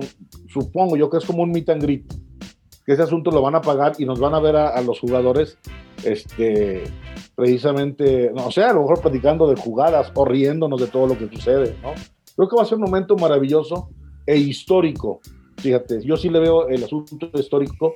supongo 0.51 0.97
yo 0.97 1.09
que 1.09 1.17
es 1.17 1.25
como 1.25 1.43
un 1.43 1.51
meet 1.51 1.69
and 1.69 1.81
greet, 1.81 2.13
que 2.85 2.93
ese 2.93 3.03
asunto 3.03 3.31
lo 3.31 3.41
van 3.41 3.55
a 3.55 3.61
pagar 3.61 3.93
y 3.97 4.05
nos 4.05 4.19
van 4.19 4.33
a 4.33 4.39
ver 4.39 4.55
a, 4.55 4.81
los 4.81 4.99
jugadores, 4.99 5.57
este, 6.03 6.83
precisamente, 7.35 8.31
no 8.33 8.51
sé, 8.51 8.63
a 8.63 8.73
lo 8.73 8.81
mejor 8.81 9.01
platicando 9.01 9.47
de 9.47 9.55
jugadas 9.55 10.11
o 10.13 10.25
riéndonos 10.25 10.81
de 10.81 10.87
todo 10.87 11.07
lo 11.07 11.17
que 11.17 11.29
sucede, 11.29 11.75
¿no? 11.81 11.93
Creo 12.35 12.49
que 12.49 12.55
va 12.55 12.63
a 12.63 12.65
ser 12.65 12.77
un 12.77 12.85
momento 12.85 13.15
maravilloso 13.15 13.89
e 14.25 14.37
histórico. 14.37 15.19
Fíjate, 15.57 16.01
yo 16.03 16.17
sí 16.17 16.29
le 16.29 16.39
veo 16.39 16.69
el 16.69 16.83
asunto 16.83 17.29
histórico 17.33 17.93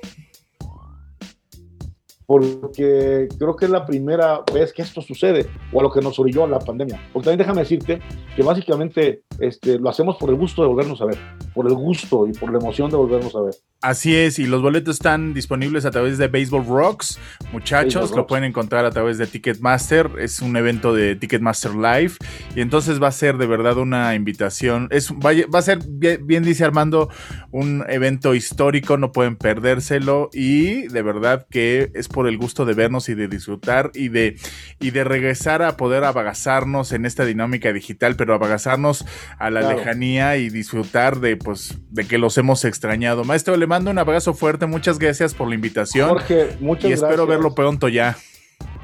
porque 2.26 3.28
creo 3.38 3.56
que 3.56 3.66
es 3.66 3.70
la 3.70 3.86
primera 3.86 4.42
vez 4.52 4.72
que 4.72 4.82
esto 4.82 5.00
sucede, 5.00 5.46
o 5.72 5.80
a 5.80 5.82
lo 5.82 5.90
que 5.90 6.00
nos 6.00 6.18
orilló 6.18 6.46
la 6.46 6.58
pandemia. 6.58 7.00
Porque 7.12 7.26
también 7.26 7.38
déjame 7.38 7.60
decirte 7.60 8.00
que 8.34 8.42
básicamente 8.42 9.22
este, 9.38 9.78
lo 9.78 9.88
hacemos 9.88 10.16
por 10.16 10.30
el 10.30 10.36
gusto 10.36 10.62
de 10.62 10.68
volvernos 10.68 11.00
a 11.00 11.06
ver, 11.06 11.18
por 11.54 11.66
el 11.66 11.74
gusto 11.74 12.26
y 12.26 12.32
por 12.32 12.50
la 12.50 12.58
emoción 12.58 12.90
de 12.90 12.96
volvernos 12.96 13.34
a 13.36 13.42
ver. 13.42 13.54
Así 13.82 14.16
es, 14.16 14.38
y 14.38 14.46
los 14.46 14.62
boletos 14.62 14.96
están 14.96 15.32
disponibles 15.34 15.84
a 15.84 15.90
través 15.90 16.16
de 16.18 16.28
Baseball 16.28 16.64
Rocks. 16.66 17.20
Muchachos, 17.52 17.94
Baseball 17.94 18.10
lo 18.10 18.16
Rocks. 18.16 18.28
pueden 18.28 18.44
encontrar 18.44 18.84
a 18.86 18.90
través 18.90 19.18
de 19.18 19.26
Ticketmaster. 19.26 20.10
Es 20.18 20.40
un 20.40 20.56
evento 20.56 20.92
de 20.94 21.14
Ticketmaster 21.14 21.72
Live. 21.74 22.12
Y 22.56 22.62
entonces 22.62 23.00
va 23.00 23.08
a 23.08 23.12
ser 23.12 23.36
de 23.36 23.46
verdad 23.46 23.76
una 23.76 24.14
invitación. 24.14 24.88
Es, 24.90 25.12
va, 25.12 25.30
a- 25.30 25.46
va 25.54 25.58
a 25.58 25.62
ser, 25.62 25.78
bien, 25.88 26.42
dice 26.42 26.64
Armando, 26.64 27.10
un 27.52 27.84
evento 27.88 28.34
histórico. 28.34 28.96
No 28.96 29.12
pueden 29.12 29.36
perdérselo. 29.36 30.30
Y 30.32 30.88
de 30.88 31.02
verdad 31.02 31.46
que 31.48 31.92
es 31.94 32.08
por 32.08 32.26
el 32.28 32.38
gusto 32.38 32.64
de 32.64 32.72
vernos 32.74 33.08
y 33.10 33.14
de 33.14 33.28
disfrutar 33.28 33.90
y 33.94 34.08
de, 34.08 34.36
y 34.80 34.90
de 34.90 35.04
regresar 35.04 35.62
a 35.62 35.76
poder 35.76 36.02
abagazarnos 36.02 36.92
en 36.92 37.04
esta 37.06 37.24
dinámica 37.26 37.72
digital, 37.72 38.16
pero 38.16 38.34
abagazarnos 38.34 39.04
a 39.38 39.50
la 39.50 39.60
Claro. 39.60 39.78
lejanía 39.78 40.36
y 40.38 40.48
disfrutar 40.48 41.20
de, 41.20 41.36
pues, 41.36 41.78
de 41.90 42.04
que 42.06 42.18
los 42.18 42.36
hemos 42.38 42.64
extrañado. 42.64 43.22
Maestro, 43.22 43.56
le 43.56 43.66
mando 43.76 43.90
un 43.90 43.98
abrazo 43.98 44.32
fuerte, 44.32 44.64
muchas 44.64 44.98
gracias 44.98 45.34
por 45.34 45.48
la 45.48 45.54
invitación 45.54 46.08
Jorge, 46.08 46.56
muchas 46.60 46.88
y 46.88 46.94
espero 46.94 47.26
gracias. 47.26 47.28
verlo 47.28 47.54
pronto 47.54 47.88
ya. 47.88 48.16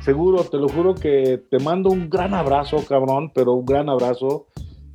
Seguro, 0.05 0.44
te 0.44 0.59
lo 0.59 0.68
juro 0.68 0.94
que 0.94 1.40
te 1.50 1.59
mando 1.61 1.88
un 1.88 2.11
gran 2.11 2.35
abrazo, 2.35 2.85
cabrón, 2.87 3.33
pero 3.35 3.55
un 3.55 3.64
gran 3.64 3.88
abrazo. 3.88 4.48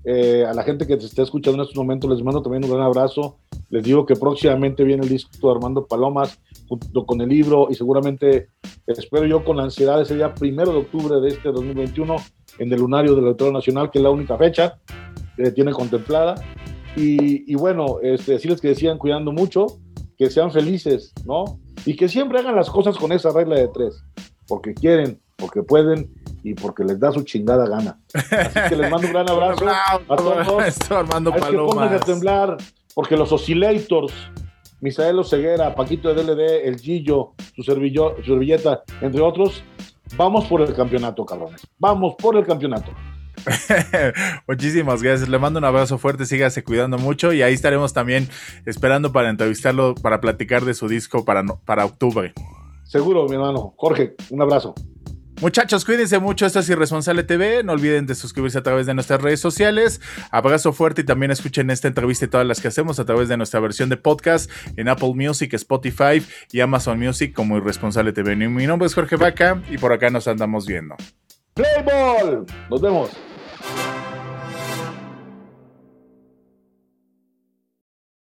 Eh, 0.05 0.45
a 0.45 0.53
la 0.53 0.61
gente 0.61 0.85
que 0.85 0.97
te 0.97 1.05
está 1.05 1.23
escuchando 1.23 1.55
en 1.57 1.61
estos 1.61 1.75
momentos 1.75 2.09
les 2.11 2.23
mando 2.23 2.43
también 2.43 2.63
un 2.63 2.69
gran 2.69 2.83
abrazo. 2.83 3.39
Les 3.69 3.83
digo 3.83 4.05
que 4.05 4.15
próximamente 4.15 4.83
viene 4.83 5.01
el 5.01 5.09
disco 5.09 5.47
de 5.47 5.55
Armando 5.55 5.87
Palomas 5.87 6.39
junto 6.67 7.05
con 7.07 7.19
el 7.19 7.29
libro 7.29 7.67
y 7.71 7.73
seguramente 7.73 8.49
espero 8.85 9.25
yo 9.25 9.43
con 9.43 9.59
ansiedad 9.59 9.99
ese 9.99 10.15
día 10.15 10.35
primero 10.35 10.73
de 10.73 10.77
octubre 10.77 11.19
de 11.19 11.29
este 11.29 11.51
2021 11.51 12.17
en 12.59 12.71
el 12.71 12.79
lunario 12.79 13.15
del 13.15 13.25
Auditorio 13.25 13.53
Nacional, 13.53 13.89
que 13.89 13.97
es 13.97 14.03
la 14.03 14.11
única 14.11 14.37
fecha 14.37 14.77
que 15.35 15.49
tiene 15.51 15.71
contemplada. 15.71 16.35
Y, 16.95 17.51
y 17.51 17.55
bueno, 17.55 17.97
este, 18.03 18.33
decirles 18.33 18.61
que 18.61 18.75
sigan 18.75 18.97
cuidando 18.97 19.31
mucho, 19.31 19.79
que 20.17 20.29
sean 20.29 20.51
felices, 20.51 21.13
¿no? 21.25 21.59
Y 21.85 21.95
que 21.95 22.09
siempre 22.09 22.39
hagan 22.39 22.55
las 22.55 22.69
cosas 22.69 22.97
con 22.97 23.11
esa 23.11 23.31
regla 23.31 23.55
de 23.55 23.67
tres 23.69 24.03
porque 24.47 24.73
quieren, 24.73 25.21
porque 25.35 25.61
pueden 25.61 26.09
y 26.43 26.53
porque 26.53 26.83
les 26.83 26.99
da 26.99 27.11
su 27.11 27.21
chingada 27.23 27.67
gana. 27.67 27.99
Así 28.13 28.69
que 28.69 28.75
les 28.77 28.89
mando 28.89 29.07
un 29.07 29.13
gran 29.13 29.29
abrazo 29.29 29.65
a 29.67 29.99
todos. 30.15 30.91
Armando 30.91 31.31
Hay 31.33 31.39
que 31.39 31.45
a 31.45 31.49
Palomas. 31.49 32.05
temblar, 32.05 32.57
porque 32.95 33.17
los 33.17 33.31
Oscillators, 33.31 34.13
Misael 34.79 35.23
Ceguera, 35.25 35.75
Paquito 35.75 36.13
de 36.13 36.23
DLD, 36.23 36.67
El 36.67 36.79
Gillo, 36.79 37.33
su, 37.55 37.61
servillo- 37.63 38.15
su 38.17 38.31
servilleta, 38.31 38.83
entre 39.01 39.21
otros, 39.21 39.63
vamos 40.15 40.45
por 40.45 40.61
el 40.61 40.73
campeonato, 40.73 41.25
cabrones. 41.25 41.67
Vamos 41.77 42.15
por 42.17 42.37
el 42.37 42.45
campeonato. 42.45 42.91
Muchísimas 44.47 45.03
gracias. 45.03 45.29
Le 45.29 45.39
mando 45.39 45.59
un 45.59 45.65
abrazo 45.65 45.97
fuerte, 45.97 46.25
sígase 46.25 46.63
cuidando 46.63 46.97
mucho 46.97 47.33
y 47.33 47.41
ahí 47.41 47.53
estaremos 47.53 47.93
también 47.93 48.29
esperando 48.65 49.11
para 49.11 49.29
entrevistarlo, 49.29 49.95
para 49.95 50.21
platicar 50.21 50.65
de 50.65 50.73
su 50.73 50.87
disco 50.87 51.25
para, 51.25 51.43
para 51.43 51.85
octubre. 51.85 52.33
Seguro, 52.83 53.27
mi 53.27 53.35
hermano. 53.35 53.73
Jorge, 53.77 54.15
un 54.29 54.41
abrazo. 54.41 54.73
Muchachos, 55.39 55.85
cuídense 55.85 56.17
mucho. 56.17 56.47
Esto 56.47 56.59
es 56.59 56.69
Irresponsable 56.69 57.23
TV. 57.23 57.63
No 57.63 57.73
olviden 57.73 58.07
de 58.07 58.15
suscribirse 58.15 58.57
a 58.57 58.63
través 58.63 58.87
de 58.87 58.95
nuestras 58.95 59.21
redes 59.21 59.39
sociales. 59.39 60.01
Abrazo 60.31 60.73
fuerte 60.73 61.01
y 61.01 61.03
también 61.03 61.31
escuchen 61.31 61.69
esta 61.69 61.87
entrevista 61.87 62.25
y 62.25 62.27
todas 62.27 62.47
las 62.47 62.59
que 62.59 62.69
hacemos 62.69 62.99
a 62.99 63.05
través 63.05 63.29
de 63.29 63.37
nuestra 63.37 63.59
versión 63.59 63.89
de 63.89 63.97
podcast 63.97 64.49
en 64.77 64.87
Apple 64.87 65.13
Music, 65.13 65.53
Spotify 65.53 66.25
y 66.51 66.61
Amazon 66.61 66.97
Music 66.97 67.33
como 67.33 67.55
Irresponsable 67.57 68.13
TV. 68.13 68.35
Mi 68.35 68.65
nombre 68.65 68.87
es 68.87 68.95
Jorge 68.95 69.15
Vaca 69.15 69.61
y 69.69 69.77
por 69.77 69.93
acá 69.93 70.09
nos 70.09 70.27
andamos 70.27 70.65
viendo. 70.65 70.95
Play 71.53 71.83
ball. 71.85 72.45
Nos 72.69 72.81
vemos. 72.81 73.36
Thank 73.59 73.87
you. 73.87 73.96